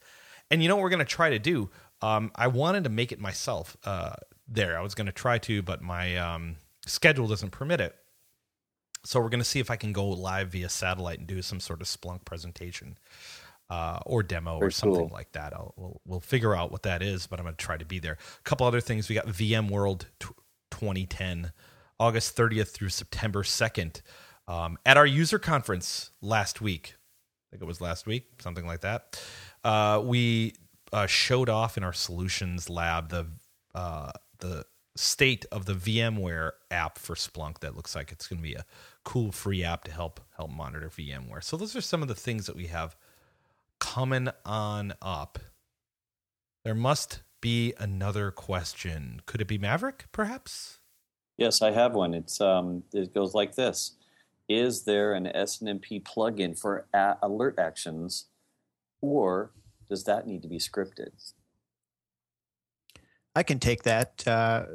And 0.52 0.62
you 0.62 0.70
know 0.70 0.76
what 0.76 0.84
we're 0.84 0.90
going 0.90 1.00
to 1.00 1.06
try 1.06 1.30
to 1.30 1.40
do? 1.40 1.70
Um, 2.06 2.32
I 2.36 2.48
wanted 2.48 2.84
to 2.84 2.90
make 2.92 3.12
it 3.12 3.20
myself 3.20 3.76
uh, 3.84 4.14
there. 4.48 4.78
I 4.78 4.82
was 4.82 4.94
going 4.94 5.08
to 5.08 5.12
try 5.12 5.40
to, 5.40 5.64
but 5.64 5.82
my 5.82 6.16
um, 6.18 6.58
schedule 6.86 7.28
doesn't 7.28 7.50
permit 7.50 7.82
it. 7.82 7.96
So 9.04 9.20
we're 9.20 9.30
going 9.30 9.40
to 9.40 9.46
see 9.46 9.60
if 9.60 9.72
I 9.72 9.76
can 9.76 9.92
go 9.92 10.08
live 10.10 10.50
via 10.50 10.70
satellite 10.70 11.18
and 11.18 11.28
do 11.28 11.42
some 11.42 11.60
sort 11.60 11.82
of 11.82 11.88
Splunk 11.88 12.24
presentation 12.24 13.00
uh, 13.72 14.00
or 14.06 14.22
demo 14.22 14.60
Very 14.60 14.68
or 14.68 14.72
something 14.72 15.08
cool. 15.08 15.10
like 15.12 15.32
that. 15.32 15.54
I'll, 15.54 15.74
we'll, 15.78 16.02
we'll 16.06 16.20
figure 16.20 16.56
out 16.56 16.72
what 16.72 16.84
that 16.84 17.02
is, 17.02 17.26
but 17.26 17.40
I'm 17.40 17.46
going 17.46 17.56
to 17.56 17.66
try 17.66 17.78
to 17.78 17.86
be 17.86 17.98
there. 17.98 18.14
A 18.40 18.44
couple 18.44 18.68
other 18.68 18.82
things. 18.82 19.10
We 19.10 19.16
got 19.16 19.26
VMworld 19.26 20.06
t- 20.20 20.28
2010, 20.72 21.54
August 22.00 22.38
30th 22.38 22.70
through 22.70 22.90
September 22.90 23.42
2nd. 23.42 24.02
Um, 24.48 24.78
at 24.86 24.96
our 24.96 25.08
user 25.08 25.40
conference 25.40 26.12
last 26.22 26.62
week, 26.62 26.96
I 26.98 27.46
think 27.52 27.64
it 27.64 27.66
was 27.66 27.82
last 27.82 28.06
week, 28.06 28.28
something 28.42 28.68
like 28.68 28.82
that. 28.82 29.20
Uh, 29.64 30.02
we 30.04 30.54
uh, 30.96 31.06
showed 31.08 31.50
off 31.50 31.76
in 31.76 31.84
our 31.84 31.92
solutions 31.92 32.70
lab 32.70 33.10
the 33.10 33.28
uh, 33.76 34.14
the 34.40 34.66
state 34.96 35.46
of 35.52 35.66
the 35.66 35.74
VMware 35.74 36.52
app 36.72 36.98
for 36.98 37.16
Splunk 37.16 37.60
that 37.60 37.76
looks 37.76 37.98
like 37.98 38.14
it's 38.14 38.30
going 38.30 38.38
to 38.38 38.44
be 38.44 38.54
a 38.54 38.64
cool 39.04 39.34
free 39.34 39.62
app 39.62 39.84
to 39.84 39.92
help 39.92 40.22
help 40.38 40.52
monitor 40.52 40.90
VMware. 40.90 41.44
So 41.44 41.58
those 41.58 41.76
are 41.76 41.82
some 41.82 42.02
of 42.02 42.08
the 42.08 42.16
things 42.16 42.46
that 42.46 42.56
we 42.56 42.68
have 42.68 42.96
coming 43.78 44.30
on 44.46 44.94
up. 45.02 45.38
There 46.64 46.74
must 46.74 47.24
be 47.42 47.74
another 47.78 48.32
question. 48.32 49.20
Could 49.26 49.42
it 49.42 49.50
be 49.50 49.58
Maverick, 49.58 50.06
perhaps? 50.14 50.80
Yes, 51.38 51.62
I 51.62 51.72
have 51.72 51.94
one. 51.94 52.14
It's 52.14 52.40
um, 52.40 52.84
it 52.94 53.14
goes 53.14 53.34
like 53.34 53.56
this: 53.56 53.98
Is 54.48 54.86
there 54.86 55.14
an 55.14 55.26
SNMP 55.26 56.04
plugin 56.04 56.58
for 56.58 56.88
a- 56.94 57.18
alert 57.22 57.60
actions, 57.60 58.28
or 59.02 59.52
does 59.90 60.04
that 60.06 60.28
need 60.28 60.42
to 60.42 60.48
be 60.48 60.58
scripted? 60.58 61.10
I 63.36 63.44
can 63.44 63.60
take 63.60 63.84
that. 63.84 64.26
Uh, 64.26 64.66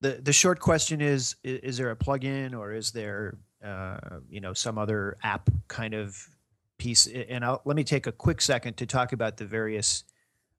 the 0.00 0.20
the 0.22 0.32
short 0.32 0.60
question 0.60 1.00
is: 1.00 1.36
Is 1.44 1.76
there 1.76 1.90
a 1.90 1.96
plugin, 1.96 2.58
or 2.58 2.72
is 2.72 2.90
there 2.90 3.36
uh, 3.64 4.20
you 4.28 4.40
know 4.40 4.54
some 4.54 4.78
other 4.78 5.18
app 5.22 5.50
kind 5.68 5.94
of 5.94 6.28
piece? 6.78 7.06
And 7.06 7.44
I'll, 7.44 7.60
let 7.64 7.76
me 7.76 7.84
take 7.84 8.06
a 8.06 8.12
quick 8.12 8.40
second 8.40 8.76
to 8.78 8.86
talk 8.86 9.12
about 9.12 9.36
the 9.36 9.44
various 9.44 10.04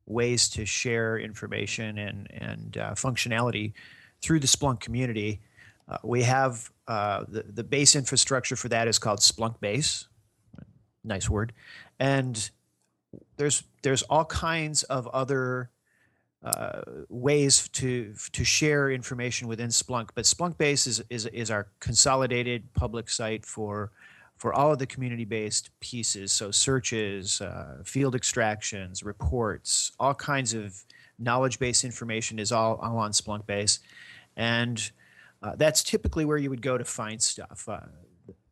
ways 0.05 0.49
to 0.49 0.65
share 0.65 1.17
information 1.17 1.97
and 1.97 2.27
and 2.31 2.77
uh, 2.77 2.91
functionality 2.91 3.73
through 4.21 4.39
the 4.39 4.47
Splunk 4.47 4.79
community. 4.79 5.41
Uh, 5.89 5.97
we 6.03 6.21
have 6.21 6.71
uh, 6.87 7.25
the 7.27 7.43
the 7.43 7.63
base 7.63 7.95
infrastructure 7.95 8.55
for 8.55 8.69
that 8.69 8.87
is 8.87 8.99
called 8.99 9.19
Splunk 9.19 9.59
Base. 9.59 10.07
Nice 11.03 11.27
word, 11.27 11.51
and 11.99 12.51
there's 13.41 13.63
there's 13.81 14.03
all 14.03 14.25
kinds 14.25 14.83
of 14.83 15.07
other 15.07 15.71
uh, 16.43 16.81
ways 17.09 17.67
to 17.69 18.13
to 18.33 18.43
share 18.43 18.91
information 18.91 19.47
within 19.47 19.69
Splunk. 19.69 20.09
But 20.13 20.25
Splunk 20.25 20.59
Base 20.59 20.85
is, 20.85 21.03
is 21.09 21.25
is 21.25 21.49
our 21.49 21.67
consolidated 21.79 22.71
public 22.75 23.09
site 23.09 23.43
for 23.43 23.91
for 24.37 24.53
all 24.53 24.71
of 24.71 24.77
the 24.77 24.85
community 24.85 25.25
based 25.25 25.71
pieces. 25.79 26.31
So 26.31 26.51
searches, 26.51 27.41
uh, 27.41 27.81
field 27.83 28.13
extractions, 28.13 29.01
reports, 29.01 29.91
all 29.99 30.13
kinds 30.13 30.53
of 30.53 30.83
knowledge 31.17 31.57
based 31.57 31.83
information 31.83 32.37
is 32.37 32.51
all, 32.51 32.75
all 32.75 32.97
on 32.97 33.11
Splunk 33.11 33.47
Base, 33.47 33.79
and 34.37 34.91
uh, 35.41 35.55
that's 35.55 35.81
typically 35.81 36.25
where 36.25 36.37
you 36.37 36.51
would 36.51 36.61
go 36.61 36.77
to 36.77 36.85
find 36.85 37.19
stuff. 37.19 37.67
Uh, 37.67 37.79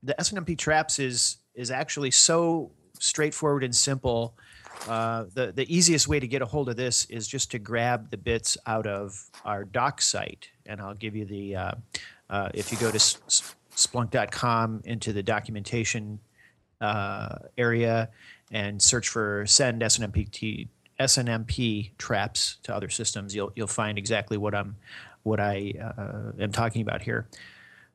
the 0.01 0.15
SNMP 0.19 0.57
traps 0.57 0.97
is 0.97 1.37
is 1.53 1.69
actually 1.69 2.09
so 2.09 2.71
straightforward 2.99 3.63
and 3.63 3.75
simple. 3.75 4.35
Uh, 4.87 5.25
the 5.33 5.51
the 5.51 5.73
easiest 5.73 6.07
way 6.07 6.19
to 6.19 6.27
get 6.27 6.41
a 6.41 6.45
hold 6.45 6.69
of 6.69 6.75
this 6.75 7.05
is 7.05 7.27
just 7.27 7.51
to 7.51 7.59
grab 7.59 8.09
the 8.11 8.17
bits 8.17 8.57
out 8.65 8.87
of 8.87 9.29
our 9.45 9.65
doc 9.65 10.01
site, 10.01 10.49
and 10.65 10.81
I'll 10.81 10.95
give 10.95 11.15
you 11.15 11.25
the. 11.25 11.55
Uh, 11.55 11.71
uh, 12.29 12.49
if 12.53 12.71
you 12.71 12.77
go 12.77 12.91
to 12.91 12.97
Splunk.com 12.99 14.81
into 14.85 15.11
the 15.13 15.23
documentation 15.23 16.19
uh, 16.79 17.35
area 17.57 18.09
and 18.51 18.81
search 18.81 19.09
for 19.09 19.45
send 19.47 19.81
SNMP 19.81 20.67
SNMP 20.99 21.91
traps 21.97 22.57
to 22.63 22.75
other 22.75 22.89
systems, 22.89 23.35
you'll 23.35 23.51
you'll 23.55 23.67
find 23.67 23.97
exactly 23.97 24.37
what 24.37 24.53
I'm 24.53 24.75
what 25.23 25.39
I 25.39 25.73
uh, 25.81 26.41
am 26.41 26.51
talking 26.51 26.81
about 26.81 27.01
here. 27.01 27.27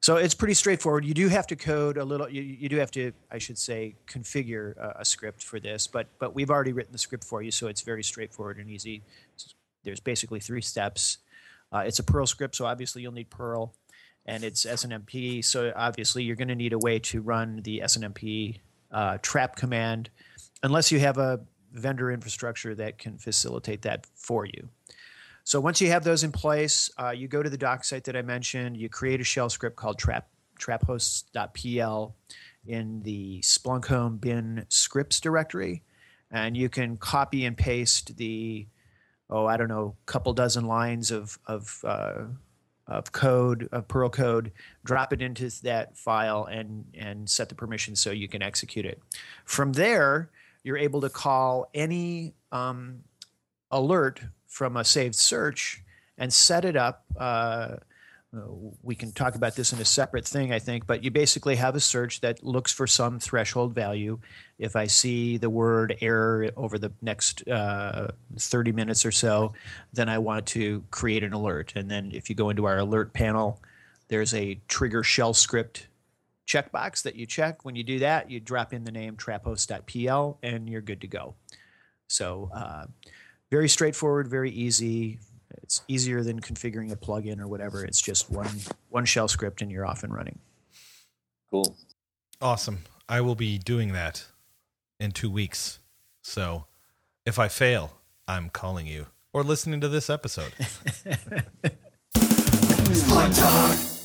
So 0.04 0.16
it's 0.16 0.34
pretty 0.34 0.52
straightforward. 0.52 1.06
You 1.06 1.14
do 1.14 1.28
have 1.28 1.46
to 1.46 1.56
code 1.56 1.96
a 1.96 2.04
little. 2.04 2.28
You, 2.28 2.42
you 2.42 2.68
do 2.68 2.76
have 2.76 2.90
to, 2.90 3.12
I 3.30 3.38
should 3.38 3.56
say, 3.56 3.94
configure 4.06 4.76
a, 4.76 4.96
a 5.00 5.04
script 5.06 5.42
for 5.42 5.58
this. 5.58 5.86
But 5.86 6.08
but 6.18 6.34
we've 6.34 6.50
already 6.50 6.74
written 6.74 6.92
the 6.92 6.98
script 6.98 7.24
for 7.24 7.40
you, 7.40 7.50
so 7.50 7.68
it's 7.68 7.80
very 7.80 8.04
straightforward 8.04 8.58
and 8.58 8.68
easy. 8.68 9.02
There's 9.82 10.00
basically 10.00 10.40
three 10.40 10.60
steps. 10.60 11.16
Uh, 11.72 11.84
it's 11.86 12.00
a 12.00 12.02
Perl 12.02 12.26
script, 12.26 12.54
so 12.54 12.66
obviously 12.66 13.00
you'll 13.00 13.12
need 13.12 13.30
Perl, 13.30 13.72
and 14.26 14.44
it's 14.44 14.66
SNMP. 14.66 15.42
So 15.42 15.72
obviously 15.74 16.22
you're 16.22 16.36
going 16.36 16.48
to 16.48 16.54
need 16.54 16.74
a 16.74 16.78
way 16.78 16.98
to 16.98 17.22
run 17.22 17.62
the 17.64 17.80
SNMP 17.82 18.60
uh, 18.92 19.16
trap 19.22 19.56
command, 19.56 20.10
unless 20.62 20.92
you 20.92 20.98
have 20.98 21.16
a 21.16 21.40
vendor 21.72 22.12
infrastructure 22.12 22.74
that 22.74 22.98
can 22.98 23.16
facilitate 23.16 23.80
that 23.82 24.04
for 24.14 24.44
you. 24.44 24.68
So 25.44 25.60
once 25.60 25.80
you 25.80 25.88
have 25.88 26.04
those 26.04 26.24
in 26.24 26.32
place, 26.32 26.90
uh, 26.98 27.10
you 27.10 27.28
go 27.28 27.42
to 27.42 27.50
the 27.50 27.58
doc 27.58 27.84
site 27.84 28.04
that 28.04 28.16
I 28.16 28.22
mentioned. 28.22 28.78
You 28.78 28.88
create 28.88 29.20
a 29.20 29.24
shell 29.24 29.50
script 29.50 29.76
called 29.76 29.98
trap 29.98 30.28
traphosts.pl 30.58 32.14
in 32.66 33.02
the 33.02 33.40
Splunk 33.40 33.86
Home 33.86 34.16
bin 34.16 34.64
scripts 34.68 35.20
directory, 35.20 35.82
and 36.30 36.56
you 36.56 36.70
can 36.70 36.96
copy 36.96 37.44
and 37.44 37.56
paste 37.56 38.16
the 38.16 38.66
oh 39.28 39.44
I 39.44 39.58
don't 39.58 39.68
know 39.68 39.96
couple 40.06 40.32
dozen 40.32 40.66
lines 40.66 41.10
of 41.10 41.38
of 41.46 41.84
uh, 41.84 42.22
of 42.86 43.12
code 43.12 43.68
of 43.70 43.86
Perl 43.86 44.08
code, 44.08 44.50
drop 44.82 45.12
it 45.12 45.20
into 45.20 45.50
that 45.62 45.98
file, 45.98 46.44
and 46.44 46.86
and 46.98 47.28
set 47.28 47.50
the 47.50 47.54
permissions 47.54 48.00
so 48.00 48.10
you 48.10 48.28
can 48.28 48.42
execute 48.42 48.86
it. 48.86 49.02
From 49.44 49.74
there, 49.74 50.30
you're 50.62 50.78
able 50.78 51.02
to 51.02 51.10
call 51.10 51.68
any 51.74 52.32
um, 52.50 53.04
alert 53.70 54.22
from 54.54 54.76
a 54.76 54.84
saved 54.84 55.16
search 55.16 55.82
and 56.16 56.32
set 56.32 56.64
it 56.64 56.76
up. 56.76 57.04
Uh, 57.18 57.74
we 58.84 58.94
can 58.94 59.10
talk 59.10 59.34
about 59.34 59.56
this 59.56 59.72
in 59.72 59.80
a 59.80 59.84
separate 59.84 60.24
thing, 60.24 60.52
I 60.52 60.60
think, 60.60 60.86
but 60.86 61.02
you 61.02 61.10
basically 61.10 61.56
have 61.56 61.74
a 61.74 61.80
search 61.80 62.20
that 62.20 62.44
looks 62.44 62.70
for 62.72 62.86
some 62.86 63.18
threshold 63.18 63.74
value. 63.74 64.20
If 64.60 64.76
I 64.76 64.86
see 64.86 65.38
the 65.38 65.50
word 65.50 65.96
error 66.00 66.50
over 66.56 66.78
the 66.78 66.92
next 67.02 67.48
uh, 67.48 68.12
30 68.38 68.70
minutes 68.70 69.04
or 69.04 69.10
so, 69.10 69.54
then 69.92 70.08
I 70.08 70.18
want 70.18 70.46
to 70.46 70.84
create 70.92 71.24
an 71.24 71.32
alert. 71.32 71.72
And 71.74 71.90
then 71.90 72.12
if 72.14 72.30
you 72.30 72.36
go 72.36 72.50
into 72.50 72.64
our 72.64 72.78
alert 72.78 73.12
panel, 73.12 73.60
there's 74.06 74.34
a 74.34 74.60
trigger 74.68 75.02
shell 75.02 75.34
script 75.34 75.88
checkbox 76.46 77.02
that 77.02 77.16
you 77.16 77.26
check. 77.26 77.64
When 77.64 77.74
you 77.74 77.82
do 77.82 77.98
that, 78.00 78.30
you 78.30 78.38
drop 78.38 78.72
in 78.72 78.84
the 78.84 78.92
name 78.92 79.16
traphost.pl 79.16 80.38
and 80.44 80.68
you're 80.68 80.80
good 80.80 81.00
to 81.00 81.08
go. 81.08 81.34
So, 82.06 82.50
uh, 82.54 82.86
very 83.54 83.68
straightforward, 83.68 84.26
very 84.26 84.50
easy. 84.50 85.20
It's 85.62 85.82
easier 85.86 86.24
than 86.24 86.40
configuring 86.40 86.90
a 86.90 86.96
plugin 86.96 87.38
or 87.38 87.46
whatever. 87.46 87.84
It's 87.84 88.02
just 88.02 88.28
one 88.28 88.50
one 88.90 89.04
shell 89.04 89.28
script 89.28 89.62
and 89.62 89.70
you're 89.70 89.86
off 89.86 90.02
and 90.02 90.12
running. 90.12 90.40
Cool. 91.52 91.76
Awesome. 92.42 92.80
I 93.08 93.20
will 93.20 93.36
be 93.36 93.58
doing 93.58 93.92
that 93.92 94.24
in 94.98 95.12
two 95.12 95.30
weeks. 95.30 95.78
So 96.20 96.64
if 97.24 97.38
I 97.38 97.46
fail, 97.46 97.92
I'm 98.26 98.50
calling 98.50 98.88
you 98.88 99.06
or 99.32 99.44
listening 99.44 99.80
to 99.82 99.88
this 99.88 100.10
episode. 100.10 100.52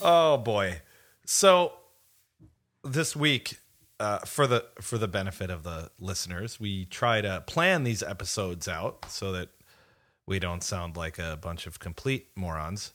oh 0.03 0.37
boy. 0.37 0.81
So 1.25 1.73
this 2.83 3.15
week, 3.15 3.57
uh, 3.99 4.19
for 4.19 4.47
the 4.47 4.65
for 4.81 4.97
the 4.97 5.07
benefit 5.07 5.49
of 5.49 5.63
the 5.63 5.91
listeners, 5.99 6.59
we 6.59 6.85
try 6.85 7.21
to 7.21 7.43
plan 7.47 7.83
these 7.83 8.01
episodes 8.01 8.67
out 8.67 9.05
so 9.09 9.31
that 9.31 9.49
we 10.25 10.39
don't 10.39 10.63
sound 10.63 10.95
like 10.95 11.17
a 11.17 11.37
bunch 11.41 11.67
of 11.67 11.79
complete 11.79 12.27
morons. 12.35 12.93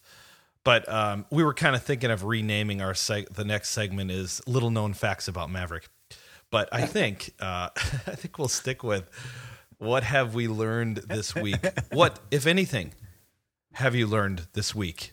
But 0.63 0.89
um, 0.89 1.27
we 1.31 1.45
were 1.45 1.53
kind 1.53 1.77
of 1.77 1.83
thinking 1.83 2.11
of 2.11 2.25
renaming 2.25 2.81
our 2.81 2.95
seg- 2.95 3.29
the 3.35 3.45
next 3.45 3.71
segment 3.71 4.11
is 4.11 4.41
little 4.47 4.71
known 4.71 4.95
facts 4.95 5.29
about 5.29 5.51
Maverick. 5.51 5.89
But 6.51 6.69
I 6.73 6.87
think 6.87 7.35
uh, 7.41 7.69
I 7.77 8.15
think 8.15 8.39
we'll 8.39 8.49
stick 8.49 8.83
with 8.83 9.11
what 9.79 10.05
have 10.05 10.35
we 10.35 10.49
learned 10.49 10.99
this 10.99 11.35
week? 11.35 11.61
what, 11.93 12.21
if 12.31 12.47
anything, 12.47 12.93
have 13.73 13.95
you 13.95 14.07
learned 14.07 14.47
this 14.53 14.75
week? 14.75 15.13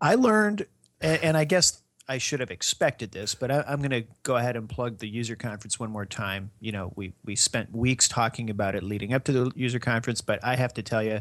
I 0.00 0.16
learned, 0.16 0.66
and, 1.00 1.22
and 1.22 1.36
I 1.36 1.44
guess 1.44 1.81
I 2.08 2.18
should 2.18 2.40
have 2.40 2.50
expected 2.50 3.12
this, 3.12 3.34
but 3.34 3.50
I, 3.50 3.64
I'm 3.66 3.78
going 3.78 3.90
to 3.90 4.04
go 4.22 4.36
ahead 4.36 4.56
and 4.56 4.68
plug 4.68 4.98
the 4.98 5.08
user 5.08 5.36
conference 5.36 5.78
one 5.78 5.90
more 5.90 6.06
time. 6.06 6.50
You 6.60 6.72
know, 6.72 6.92
we 6.96 7.12
we 7.24 7.36
spent 7.36 7.74
weeks 7.74 8.08
talking 8.08 8.50
about 8.50 8.74
it 8.74 8.82
leading 8.82 9.14
up 9.14 9.24
to 9.24 9.32
the 9.32 9.52
user 9.54 9.78
conference, 9.78 10.20
but 10.20 10.42
I 10.42 10.56
have 10.56 10.74
to 10.74 10.82
tell 10.82 11.02
you, 11.02 11.20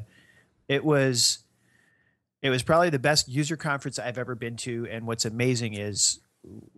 it 0.67 0.83
was 0.83 1.39
it 2.41 2.49
was 2.49 2.63
probably 2.63 2.89
the 2.89 2.99
best 2.99 3.27
user 3.27 3.55
conference 3.55 3.99
I've 3.99 4.17
ever 4.17 4.35
been 4.35 4.57
to. 4.57 4.87
And 4.89 5.05
what's 5.05 5.25
amazing 5.25 5.75
is, 5.75 6.19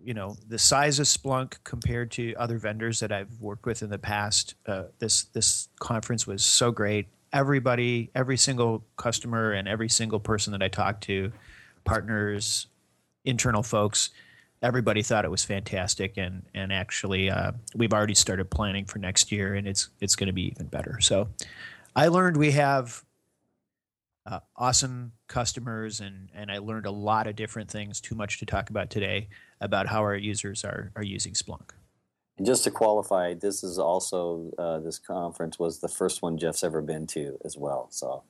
you 0.03 0.13
know, 0.13 0.35
the 0.47 0.59
size 0.59 0.99
of 0.99 1.05
Splunk 1.05 1.55
compared 1.63 2.11
to 2.11 2.33
other 2.35 2.57
vendors 2.57 2.99
that 2.99 3.11
I've 3.11 3.39
worked 3.39 3.65
with 3.65 3.81
in 3.81 3.89
the 3.89 3.97
past. 3.97 4.55
Uh, 4.65 4.83
this 4.99 5.23
this 5.23 5.69
conference 5.79 6.27
was 6.27 6.43
so 6.43 6.71
great. 6.71 7.07
Everybody, 7.31 8.11
every 8.13 8.37
single 8.37 8.83
customer, 8.97 9.53
and 9.53 9.67
every 9.67 9.89
single 9.89 10.19
person 10.19 10.51
that 10.51 10.61
I 10.61 10.67
talked 10.67 11.03
to, 11.05 11.31
partners, 11.85 12.67
internal 13.25 13.63
folks, 13.63 14.09
everybody 14.61 15.01
thought 15.01 15.25
it 15.25 15.31
was 15.31 15.43
fantastic. 15.43 16.17
And 16.17 16.43
and 16.53 16.71
actually, 16.73 17.29
uh, 17.29 17.53
we've 17.75 17.93
already 17.93 18.15
started 18.15 18.49
planning 18.49 18.85
for 18.85 18.99
next 18.99 19.31
year, 19.31 19.55
and 19.55 19.67
it's 19.67 19.89
it's 19.99 20.15
going 20.15 20.27
to 20.27 20.33
be 20.33 20.47
even 20.47 20.67
better. 20.67 20.99
So, 20.99 21.29
I 21.95 22.07
learned 22.07 22.37
we 22.37 22.51
have 22.51 23.03
uh, 24.25 24.39
awesome 24.55 25.11
customers 25.27 25.99
and 25.99 26.29
and 26.33 26.51
I 26.51 26.59
learned 26.59 26.85
a 26.85 26.91
lot 26.91 27.27
of 27.27 27.35
different 27.35 27.69
things 27.69 27.99
too 27.99 28.15
much 28.15 28.39
to 28.39 28.45
talk 28.45 28.69
about 28.69 28.89
today 28.89 29.27
about 29.59 29.87
how 29.87 30.01
our 30.01 30.15
users 30.15 30.63
are 30.63 30.91
are 30.95 31.03
using 31.03 31.33
Splunk. 31.33 31.71
And 32.37 32.47
just 32.47 32.63
to 32.63 32.71
qualify, 32.71 33.35
this 33.35 33.63
is 33.63 33.77
also 33.77 34.51
uh, 34.57 34.79
this 34.79 34.97
conference 34.97 35.59
was 35.59 35.79
the 35.79 35.87
first 35.87 36.21
one 36.21 36.37
Jeff's 36.37 36.63
ever 36.63 36.81
been 36.81 37.05
to 37.07 37.37
as 37.45 37.57
well. 37.57 37.87
So 37.91 38.23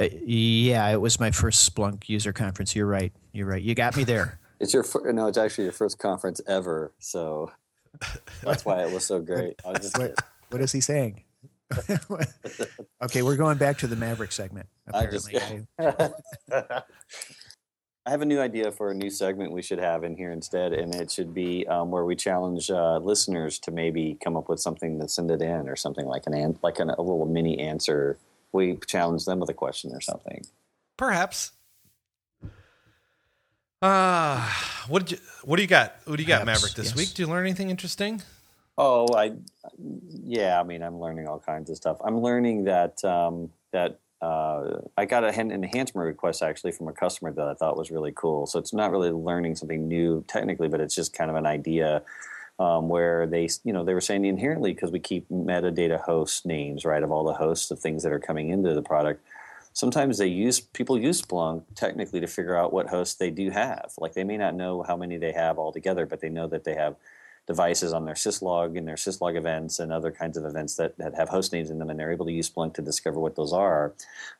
Uh, 0.00 0.08
yeah, 0.24 0.88
it 0.90 1.00
was 1.00 1.20
my 1.20 1.30
first 1.30 1.72
Splunk 1.72 2.08
user 2.08 2.32
conference. 2.32 2.74
You're 2.74 2.86
right. 2.86 3.12
You're 3.32 3.46
right. 3.46 3.62
You 3.62 3.74
got 3.74 3.96
me 3.96 4.04
there. 4.04 4.38
It's 4.60 4.72
your 4.72 4.84
no. 5.12 5.26
It's 5.26 5.36
actually 5.36 5.64
your 5.64 5.72
first 5.72 5.98
conference 5.98 6.40
ever, 6.46 6.92
so 7.00 7.50
that's 8.42 8.64
why 8.64 8.84
it 8.84 8.92
was 8.94 9.04
so 9.04 9.18
great. 9.32 9.60
Was 9.64 9.92
What, 9.96 10.14
what 10.50 10.62
is 10.62 10.70
he 10.70 10.80
saying? 10.80 11.24
okay, 13.02 13.22
we're 13.22 13.36
going 13.36 13.58
back 13.58 13.78
to 13.78 13.88
the 13.88 13.96
Maverick 13.96 14.30
segment. 14.32 14.68
I 14.94 15.06
just- 15.06 15.28
I 18.06 18.10
have 18.10 18.22
a 18.22 18.26
new 18.26 18.38
idea 18.38 18.70
for 18.70 18.90
a 18.90 18.94
new 18.94 19.10
segment 19.10 19.52
we 19.52 19.60
should 19.60 19.78
have 19.80 20.04
in 20.04 20.16
here 20.16 20.30
instead, 20.30 20.72
and 20.72 20.94
it 20.94 21.10
should 21.10 21.34
be 21.34 21.66
um, 21.66 21.90
where 21.90 22.04
we 22.04 22.14
challenge 22.14 22.70
uh, 22.70 22.98
listeners 22.98 23.58
to 23.60 23.70
maybe 23.70 24.16
come 24.22 24.36
up 24.36 24.48
with 24.48 24.60
something 24.60 25.00
to 25.00 25.08
send 25.08 25.30
it 25.30 25.42
in, 25.42 25.68
or 25.68 25.74
something 25.76 26.06
like 26.06 26.26
an, 26.26 26.34
an 26.34 26.58
like 26.62 26.78
an, 26.78 26.90
a 26.90 27.00
little 27.00 27.26
mini 27.26 27.58
answer. 27.58 28.18
We 28.54 28.78
challenge 28.86 29.26
them 29.26 29.40
with 29.40 29.50
a 29.50 29.54
question 29.54 29.92
or 29.92 30.00
something. 30.00 30.46
Perhaps. 30.96 31.50
Uh 33.82 34.48
what 34.88 35.00
did 35.00 35.10
you 35.12 35.18
what 35.42 35.56
do 35.56 35.62
you 35.62 35.68
got? 35.68 35.96
What 36.04 36.16
do 36.16 36.22
you 36.22 36.28
got, 36.28 36.44
Perhaps, 36.44 36.62
Maverick, 36.62 36.74
this 36.74 36.86
yes. 36.86 36.96
week? 36.96 37.14
do 37.14 37.22
you 37.22 37.28
learn 37.28 37.44
anything 37.44 37.68
interesting? 37.68 38.22
Oh, 38.76 39.06
I, 39.14 39.32
yeah. 40.24 40.58
I 40.58 40.64
mean, 40.64 40.82
I'm 40.82 40.98
learning 40.98 41.28
all 41.28 41.38
kinds 41.38 41.70
of 41.70 41.76
stuff. 41.76 41.98
I'm 42.04 42.20
learning 42.20 42.64
that 42.64 43.04
um, 43.04 43.50
that 43.72 44.00
uh, 44.20 44.80
I 44.96 45.04
got 45.04 45.22
a, 45.22 45.28
an 45.28 45.52
enhancement 45.52 46.06
request 46.06 46.42
actually 46.42 46.72
from 46.72 46.88
a 46.88 46.92
customer 46.92 47.32
that 47.32 47.46
I 47.46 47.54
thought 47.54 47.76
was 47.76 47.90
really 47.90 48.12
cool. 48.14 48.46
So 48.46 48.58
it's 48.58 48.72
not 48.72 48.90
really 48.90 49.10
learning 49.10 49.56
something 49.56 49.86
new 49.86 50.24
technically, 50.26 50.68
but 50.68 50.80
it's 50.80 50.94
just 50.94 51.12
kind 51.12 51.30
of 51.30 51.36
an 51.36 51.46
idea 51.46 52.02
um, 52.58 52.88
where 52.88 53.26
they, 53.26 53.48
you 53.64 53.72
know, 53.72 53.84
they 53.84 53.94
were 53.94 54.00
saying 54.00 54.24
inherently 54.24 54.72
because 54.72 54.92
we 54.92 55.00
keep 55.00 55.28
metadata 55.28 56.00
host 56.00 56.46
names, 56.46 56.84
right, 56.84 57.02
of 57.02 57.10
all 57.10 57.24
the 57.24 57.34
hosts 57.34 57.70
of 57.70 57.78
things 57.78 58.02
that 58.02 58.12
are 58.12 58.20
coming 58.20 58.50
into 58.50 58.74
the 58.74 58.82
product. 58.82 59.24
Sometimes 59.72 60.18
they 60.18 60.28
use 60.28 60.60
people 60.60 60.98
use 60.98 61.20
Splunk 61.20 61.64
technically 61.74 62.20
to 62.20 62.28
figure 62.28 62.56
out 62.56 62.72
what 62.72 62.86
hosts 62.86 63.16
they 63.16 63.30
do 63.30 63.50
have. 63.50 63.92
Like 63.98 64.14
they 64.14 64.22
may 64.22 64.36
not 64.36 64.54
know 64.54 64.84
how 64.84 64.96
many 64.96 65.18
they 65.18 65.32
have 65.32 65.58
altogether, 65.58 66.06
but 66.06 66.20
they 66.20 66.28
know 66.28 66.46
that 66.46 66.62
they 66.62 66.74
have 66.74 66.94
devices 67.46 67.92
on 67.92 68.04
their 68.04 68.14
syslog 68.14 68.78
and 68.78 68.88
their 68.88 68.94
syslog 68.94 69.36
events 69.36 69.78
and 69.78 69.92
other 69.92 70.10
kinds 70.10 70.36
of 70.36 70.44
events 70.44 70.76
that, 70.76 70.96
that 70.96 71.14
have 71.14 71.28
host 71.28 71.52
names 71.52 71.70
in 71.70 71.78
them, 71.78 71.90
and 71.90 71.98
they're 71.98 72.12
able 72.12 72.24
to 72.24 72.32
use 72.32 72.48
Splunk 72.48 72.74
to 72.74 72.82
discover 72.82 73.20
what 73.20 73.36
those 73.36 73.52
are. 73.52 73.92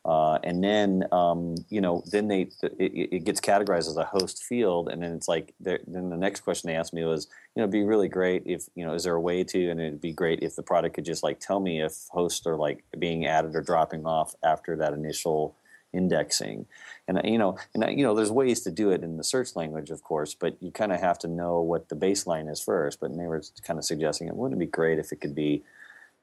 Uh, 0.04 0.38
and 0.42 0.64
then, 0.64 1.04
um, 1.12 1.54
you 1.68 1.80
know, 1.80 2.02
then 2.11 2.28
they 2.28 2.49
it, 2.62 2.92
it 3.12 3.25
gets 3.25 3.40
categorized 3.40 3.88
as 3.88 3.96
a 3.96 4.04
host 4.04 4.42
field, 4.42 4.88
and 4.88 5.02
then 5.02 5.12
it's 5.12 5.28
like, 5.28 5.52
then 5.61 5.80
the 5.87 6.16
next 6.16 6.40
question 6.40 6.68
they 6.68 6.76
asked 6.76 6.94
me 6.94 7.04
was, 7.04 7.28
you 7.54 7.61
know, 7.61 7.64
it'd 7.64 7.73
be 7.73 7.84
really 7.84 8.08
great 8.08 8.42
if, 8.46 8.68
you 8.75 8.84
know, 8.84 8.94
is 8.94 9.04
there 9.04 9.14
a 9.14 9.20
way 9.20 9.44
to, 9.44 9.70
and 9.70 9.80
it'd 9.80 10.00
be 10.00 10.12
great 10.12 10.42
if 10.42 10.56
the 10.56 10.62
product 10.62 10.94
could 10.94 11.04
just 11.04 11.23
like 11.23 11.40
tell 11.40 11.61
me 11.61 11.82
if 11.82 12.06
hosts 12.11 12.46
are 12.46 12.56
like 12.56 12.84
being 12.99 13.26
added 13.26 13.54
or 13.54 13.61
dropping 13.61 14.06
off 14.06 14.34
after 14.42 14.76
that 14.76 14.94
initial 14.94 15.54
indexing 15.94 16.66
and 17.06 17.20
you 17.24 17.38
know 17.38 17.56
and 17.74 17.98
you 17.98 18.04
know 18.04 18.14
there's 18.14 18.30
ways 18.30 18.60
to 18.62 18.70
do 18.70 18.90
it 18.90 19.02
in 19.02 19.16
the 19.16 19.24
search 19.24 19.54
language 19.56 19.90
of 19.90 20.02
course 20.02 20.34
but 20.34 20.56
you 20.60 20.70
kind 20.70 20.92
of 20.92 21.00
have 21.00 21.18
to 21.18 21.28
know 21.28 21.60
what 21.60 21.88
the 21.88 21.96
baseline 21.96 22.50
is 22.50 22.60
first 22.60 23.00
but 23.00 23.16
they 23.16 23.26
were 23.26 23.42
kind 23.66 23.78
of 23.78 23.84
suggesting 23.84 24.28
it 24.28 24.36
wouldn't 24.36 24.60
it 24.60 24.64
be 24.64 24.70
great 24.70 24.98
if 24.98 25.12
it 25.12 25.20
could 25.20 25.34
be 25.34 25.62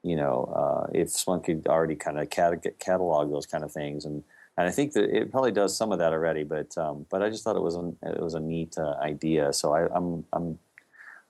you 0.02 0.16
know 0.16 0.52
uh, 0.54 0.90
if 0.92 1.08
Splunk 1.08 1.44
could 1.44 1.66
already 1.66 1.94
kind 1.94 2.18
of 2.18 2.30
cat- 2.30 2.78
catalog 2.78 3.30
those 3.30 3.46
kind 3.46 3.64
of 3.64 3.72
things 3.72 4.04
and 4.04 4.22
and 4.58 4.68
I 4.68 4.70
think 4.70 4.92
that 4.92 5.04
it 5.04 5.30
probably 5.30 5.52
does 5.52 5.74
some 5.74 5.92
of 5.92 5.98
that 5.98 6.12
already 6.12 6.44
but 6.44 6.76
um, 6.76 7.06
but 7.10 7.22
I 7.22 7.30
just 7.30 7.42
thought 7.44 7.56
it 7.56 7.62
was 7.62 7.74
an, 7.74 7.96
it 8.02 8.22
was 8.22 8.34
a 8.34 8.40
neat 8.40 8.76
uh, 8.76 8.96
idea 9.00 9.52
so 9.52 9.72
I, 9.72 9.86
I'm 9.94 10.24
I'm 10.32 10.58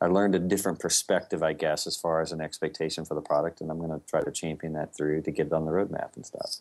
I 0.03 0.07
learned 0.07 0.35
a 0.35 0.41
different 0.41 0.81
perspective, 0.81 1.45
I 1.45 1.53
guess, 1.53 1.87
as 1.87 1.97
far 1.97 2.23
as 2.23 2.33
an 2.33 2.41
expectation 2.41 3.05
for 3.05 3.15
the 3.15 3.21
product, 3.21 3.61
and 3.61 3.71
I'm 3.71 3.79
going 3.79 3.91
to 3.91 4.05
try 4.05 4.21
to 4.21 4.33
champion 4.33 4.73
that 4.73 4.97
through 4.97 5.23
to 5.23 5.31
get 5.31 5.47
it 5.47 5.53
on 5.53 5.65
the 5.65 5.71
roadmap 5.71 6.17
and 6.17 6.27
stuff. 6.27 6.57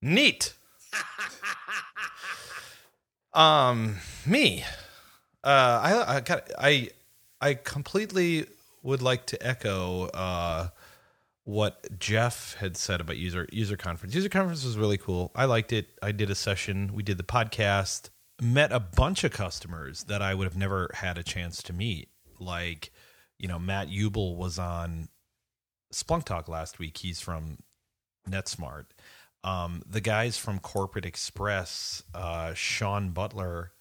Neat. 0.00 0.54
um, 3.34 3.96
me. 4.26 4.64
Uh, 5.44 5.80
I 5.82 6.22
I 6.28 6.40
I 6.58 6.90
I 7.40 7.54
completely 7.54 8.46
would 8.82 9.02
like 9.02 9.26
to 9.26 9.46
echo 9.46 10.06
uh 10.06 10.68
what 11.44 11.98
Jeff 11.98 12.54
had 12.54 12.76
said 12.76 13.00
about 13.00 13.16
user 13.16 13.48
user 13.52 13.76
conference. 13.76 14.14
User 14.14 14.28
conference 14.28 14.64
was 14.64 14.78
really 14.78 14.98
cool. 14.98 15.32
I 15.34 15.46
liked 15.46 15.72
it. 15.72 15.88
I 16.02 16.12
did 16.12 16.30
a 16.30 16.34
session. 16.34 16.92
We 16.94 17.02
did 17.02 17.18
the 17.18 17.24
podcast. 17.24 18.10
Met 18.40 18.72
a 18.72 18.80
bunch 18.80 19.24
of 19.24 19.32
customers 19.32 20.04
that 20.04 20.22
I 20.22 20.34
would 20.34 20.44
have 20.44 20.56
never 20.56 20.90
had 20.94 21.18
a 21.18 21.22
chance 21.22 21.62
to 21.64 21.72
meet. 21.72 22.08
Like, 22.40 22.90
you 23.38 23.46
know, 23.46 23.58
Matt 23.58 23.88
Ubel 23.88 24.36
was 24.36 24.58
on 24.58 25.08
Splunk 25.92 26.24
Talk 26.24 26.48
last 26.48 26.78
week. 26.78 26.98
He's 26.98 27.20
from 27.20 27.58
NetSmart. 28.28 28.86
Um, 29.44 29.82
the 29.86 30.00
guys 30.00 30.38
from 30.38 30.58
Corporate 30.60 31.04
Express, 31.04 32.02
uh, 32.14 32.54
Sean 32.54 33.10
Butler 33.10 33.72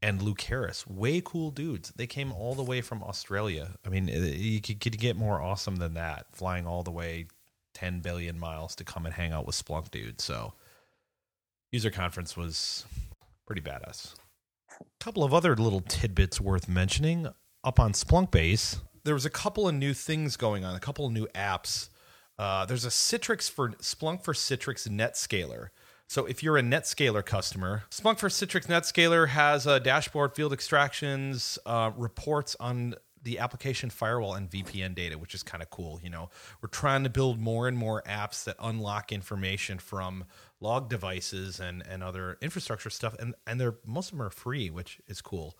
and 0.00 0.22
Luke 0.22 0.42
Harris, 0.42 0.86
way 0.86 1.20
cool 1.24 1.50
dudes. 1.50 1.92
They 1.96 2.06
came 2.06 2.32
all 2.32 2.54
the 2.54 2.62
way 2.62 2.80
from 2.80 3.02
Australia. 3.02 3.70
I 3.84 3.88
mean, 3.88 4.08
uh, 4.08 4.18
you 4.18 4.60
could, 4.60 4.80
could 4.80 4.98
get 4.98 5.16
more 5.16 5.40
awesome 5.40 5.76
than 5.76 5.94
that, 5.94 6.26
flying 6.32 6.66
all 6.66 6.82
the 6.82 6.90
way 6.90 7.26
10 7.74 8.00
billion 8.00 8.38
miles 8.38 8.74
to 8.76 8.84
come 8.84 9.04
and 9.04 9.14
hang 9.14 9.32
out 9.32 9.46
with 9.46 9.56
Splunk 9.56 9.90
dudes. 9.90 10.22
So, 10.22 10.54
user 11.72 11.90
conference 11.90 12.36
was 12.36 12.84
pretty 13.46 13.62
badass. 13.62 14.14
A 14.80 14.84
couple 15.00 15.24
of 15.24 15.34
other 15.34 15.56
little 15.56 15.80
tidbits 15.80 16.40
worth 16.40 16.68
mentioning. 16.68 17.28
Up 17.64 17.80
on 17.80 17.92
Splunk 17.92 18.30
Base, 18.30 18.80
there 19.04 19.14
was 19.14 19.24
a 19.24 19.30
couple 19.30 19.66
of 19.66 19.74
new 19.74 19.94
things 19.94 20.36
going 20.36 20.64
on, 20.64 20.74
a 20.74 20.80
couple 20.80 21.06
of 21.06 21.12
new 21.12 21.26
apps. 21.34 21.88
Uh, 22.38 22.66
there's 22.66 22.84
a 22.84 22.88
Citrix 22.88 23.50
for 23.50 23.70
Splunk 23.70 24.22
for 24.22 24.32
Citrix 24.32 24.88
NetScaler. 24.88 25.68
So 26.06 26.26
if 26.26 26.42
you're 26.42 26.58
a 26.58 26.62
NetScaler 26.62 27.24
customer, 27.24 27.84
Splunk 27.90 28.18
for 28.18 28.28
Citrix 28.28 28.66
NetScaler 28.66 29.28
has 29.28 29.66
a 29.66 29.80
dashboard, 29.80 30.34
field 30.34 30.52
extractions, 30.52 31.58
uh, 31.64 31.92
reports 31.96 32.56
on 32.60 32.94
the 33.24 33.38
application 33.38 33.88
firewall 33.88 34.34
and 34.34 34.50
VPN 34.50 34.94
data, 34.94 35.18
which 35.18 35.34
is 35.34 35.42
kind 35.42 35.62
of 35.62 35.70
cool. 35.70 35.98
You 36.02 36.10
know, 36.10 36.28
we're 36.62 36.68
trying 36.68 37.04
to 37.04 37.10
build 37.10 37.40
more 37.40 37.66
and 37.66 37.76
more 37.76 38.02
apps 38.06 38.44
that 38.44 38.56
unlock 38.60 39.12
information 39.12 39.78
from 39.78 40.24
log 40.60 40.88
devices 40.88 41.58
and 41.58 41.82
and 41.88 42.02
other 42.02 42.38
infrastructure 42.42 42.90
stuff, 42.90 43.16
and 43.18 43.34
and 43.46 43.60
they're 43.60 43.76
most 43.86 44.12
of 44.12 44.18
them 44.18 44.26
are 44.26 44.30
free, 44.30 44.70
which 44.70 45.00
is 45.08 45.20
cool. 45.22 45.58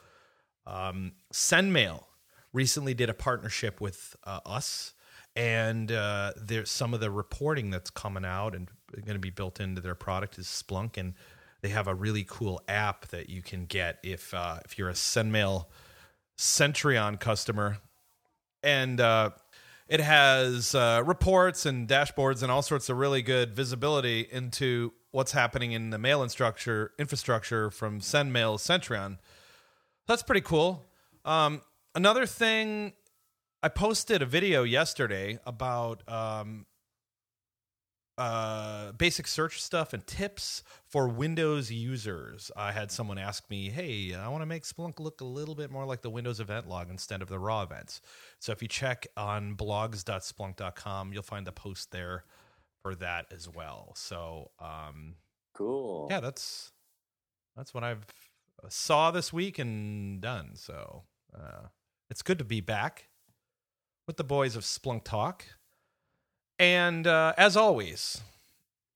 Um, 0.66 1.12
SendMail 1.32 2.04
recently 2.52 2.94
did 2.94 3.10
a 3.10 3.14
partnership 3.14 3.80
with 3.80 4.14
uh, 4.24 4.40
us, 4.46 4.94
and 5.36 5.90
uh, 5.90 6.32
there's 6.36 6.70
some 6.70 6.94
of 6.94 7.00
the 7.00 7.10
reporting 7.10 7.70
that's 7.70 7.90
coming 7.90 8.24
out 8.24 8.54
and 8.54 8.68
going 8.92 9.14
to 9.14 9.18
be 9.18 9.30
built 9.30 9.60
into 9.60 9.80
their 9.80 9.94
product 9.94 10.38
is 10.38 10.46
Splunk, 10.46 10.96
and 10.96 11.14
they 11.62 11.68
have 11.70 11.88
a 11.88 11.94
really 11.94 12.24
cool 12.28 12.60
app 12.68 13.08
that 13.08 13.28
you 13.28 13.42
can 13.42 13.66
get 13.66 13.98
if 14.02 14.32
uh, 14.34 14.58
if 14.64 14.78
you're 14.78 14.90
a 14.90 14.94
SendMail 14.94 15.66
Sentrion 16.38 17.18
customer, 17.18 17.78
and 18.62 19.00
uh, 19.00 19.30
it 19.88 20.00
has 20.00 20.74
uh, 20.74 21.02
reports 21.04 21.66
and 21.66 21.88
dashboards 21.88 22.42
and 22.42 22.50
all 22.50 22.62
sorts 22.62 22.88
of 22.88 22.98
really 22.98 23.22
good 23.22 23.54
visibility 23.54 24.26
into 24.30 24.92
what's 25.10 25.32
happening 25.32 25.72
in 25.72 25.90
the 25.90 25.98
mail 25.98 26.22
infrastructure 26.22 26.92
infrastructure 26.98 27.70
from 27.70 28.00
SendMail 28.00 28.58
Sentrion. 28.58 29.18
That's 30.06 30.22
pretty 30.22 30.42
cool. 30.42 30.84
Um, 31.24 31.62
another 31.94 32.26
thing, 32.26 32.92
I 33.64 33.68
posted 33.68 34.20
a 34.20 34.26
video 34.26 34.62
yesterday 34.62 35.38
about 35.46 36.06
um, 36.06 36.66
uh, 38.18 38.92
basic 38.92 39.26
search 39.26 39.62
stuff 39.62 39.94
and 39.94 40.06
tips 40.06 40.62
for 40.86 41.08
Windows 41.08 41.72
users. 41.72 42.50
I 42.54 42.72
had 42.72 42.92
someone 42.92 43.16
ask 43.16 43.48
me, 43.48 43.70
"Hey, 43.70 44.14
I 44.14 44.28
want 44.28 44.42
to 44.42 44.46
make 44.46 44.64
Splunk 44.64 45.00
look 45.00 45.22
a 45.22 45.24
little 45.24 45.54
bit 45.54 45.70
more 45.70 45.86
like 45.86 46.02
the 46.02 46.10
Windows 46.10 46.40
event 46.40 46.68
log 46.68 46.90
instead 46.90 47.22
of 47.22 47.28
the 47.30 47.38
raw 47.38 47.62
events." 47.62 48.02
So 48.38 48.52
if 48.52 48.60
you 48.60 48.68
check 48.68 49.06
on 49.16 49.56
blogs.splunk.com, 49.56 51.14
you'll 51.14 51.22
find 51.22 51.46
the 51.46 51.52
post 51.52 51.90
there 51.90 52.24
for 52.82 52.94
that 52.96 53.32
as 53.32 53.48
well. 53.48 53.94
So 53.96 54.50
um, 54.60 55.14
Cool. 55.54 56.08
yeah, 56.10 56.20
that's 56.20 56.70
that's 57.56 57.72
what 57.72 57.82
I've 57.82 58.04
uh, 58.62 58.68
saw 58.68 59.10
this 59.10 59.32
week 59.32 59.58
and 59.58 60.20
done. 60.20 60.50
So 60.54 61.04
uh, 61.34 61.68
it's 62.10 62.20
good 62.20 62.36
to 62.40 62.44
be 62.44 62.60
back 62.60 63.08
with 64.06 64.16
the 64.16 64.24
boys 64.24 64.56
of 64.56 64.62
Splunk 64.62 65.04
Talk. 65.04 65.44
And 66.58 67.06
uh, 67.06 67.34
as 67.36 67.56
always, 67.56 68.22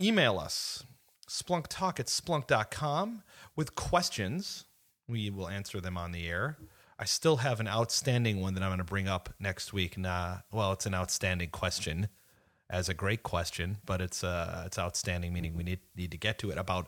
email 0.01 0.39
us 0.39 0.85
splunktalk 1.29 2.01
at 2.01 2.07
splunk.com 2.07 3.23
with 3.55 3.75
questions. 3.75 4.65
We 5.07 5.31
will 5.31 5.49
answer 5.49 5.81
them 5.81 5.97
on 5.97 6.13
the 6.13 6.27
air. 6.27 6.57
I 6.99 7.05
still 7.05 7.39
have 7.39 7.61
an 7.61 7.69
outstanding 7.69 8.41
one 8.41 8.55
that 8.55 8.63
I'm 8.63 8.71
going 8.71 8.79
to 8.79 8.85
bring 8.85 9.09
up 9.09 9.33
next 9.39 9.73
week. 9.73 9.97
Nah, 9.97 10.39
well, 10.51 10.73
it's 10.73 10.87
an 10.87 10.95
outstanding 10.95 11.51
question 11.51 12.09
as 12.71 12.89
a 12.89 12.95
great 12.95 13.23
question, 13.23 13.79
but 13.87 14.01
it's 14.01 14.23
uh, 14.23 14.65
it's 14.67 14.79
outstanding, 14.79 15.33
meaning 15.33 15.57
we 15.57 15.63
need 15.63 15.81
need 15.97 16.11
to 16.11 16.19
get 16.19 16.39
to 16.41 16.51
it 16.51 16.59
about 16.59 16.87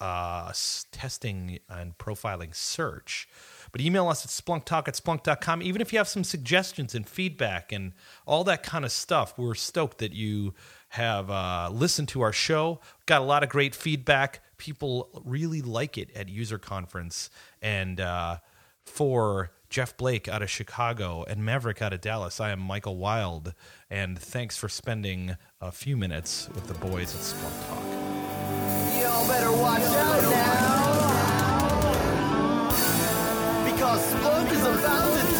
uh, 0.00 0.52
testing 0.92 1.58
and 1.68 1.98
profiling 1.98 2.54
search. 2.54 3.28
But 3.70 3.80
email 3.82 4.08
us 4.08 4.24
at 4.24 4.30
splunktalk 4.30 4.88
at 4.88 4.94
splunk.com. 4.94 5.62
Even 5.62 5.82
if 5.82 5.92
you 5.92 5.98
have 5.98 6.08
some 6.08 6.24
suggestions 6.24 6.94
and 6.94 7.06
feedback 7.06 7.70
and 7.70 7.92
all 8.26 8.44
that 8.44 8.62
kind 8.62 8.84
of 8.84 8.92
stuff, 8.92 9.38
we're 9.38 9.54
stoked 9.54 9.98
that 9.98 10.12
you 10.12 10.54
have 10.90 11.30
uh, 11.30 11.68
listened 11.70 12.08
to 12.08 12.22
our 12.22 12.32
show. 12.32 12.80
Got 13.06 13.20
a 13.20 13.24
lot 13.24 13.42
of 13.42 13.48
great 13.48 13.74
feedback. 13.74 14.40
People 14.56 15.10
really 15.24 15.62
like 15.62 15.98
it 15.98 16.10
at 16.16 16.28
user 16.28 16.58
conference, 16.58 17.30
and 17.60 18.00
uh, 18.00 18.38
For 18.84 19.52
Jeff 19.70 19.96
Blake 19.96 20.26
out 20.26 20.42
of 20.42 20.50
Chicago 20.50 21.24
and 21.28 21.44
Maverick 21.44 21.80
out 21.80 21.92
of 21.92 22.00
Dallas, 22.00 22.40
I 22.40 22.50
am 22.50 22.58
Michael 22.58 22.96
Wilde, 22.96 23.54
and 23.88 24.18
thanks 24.18 24.56
for 24.56 24.68
spending 24.68 25.36
a 25.60 25.70
few 25.70 25.96
minutes 25.96 26.48
with 26.52 26.66
the 26.66 26.74
boys 26.74 27.14
at 27.14 27.20
Splunk 27.20 27.68
Talk. 27.68 27.84
Y'all 29.00 29.28
better 29.28 29.52
watch 29.52 29.82
out 29.82 30.22
now. 30.24 30.80
Because 33.64 34.12
Splunk 34.12 34.50
is 34.50 34.64
about 34.64 35.38
to 35.38 35.39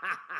ha 0.00 0.12
ha 0.28 0.35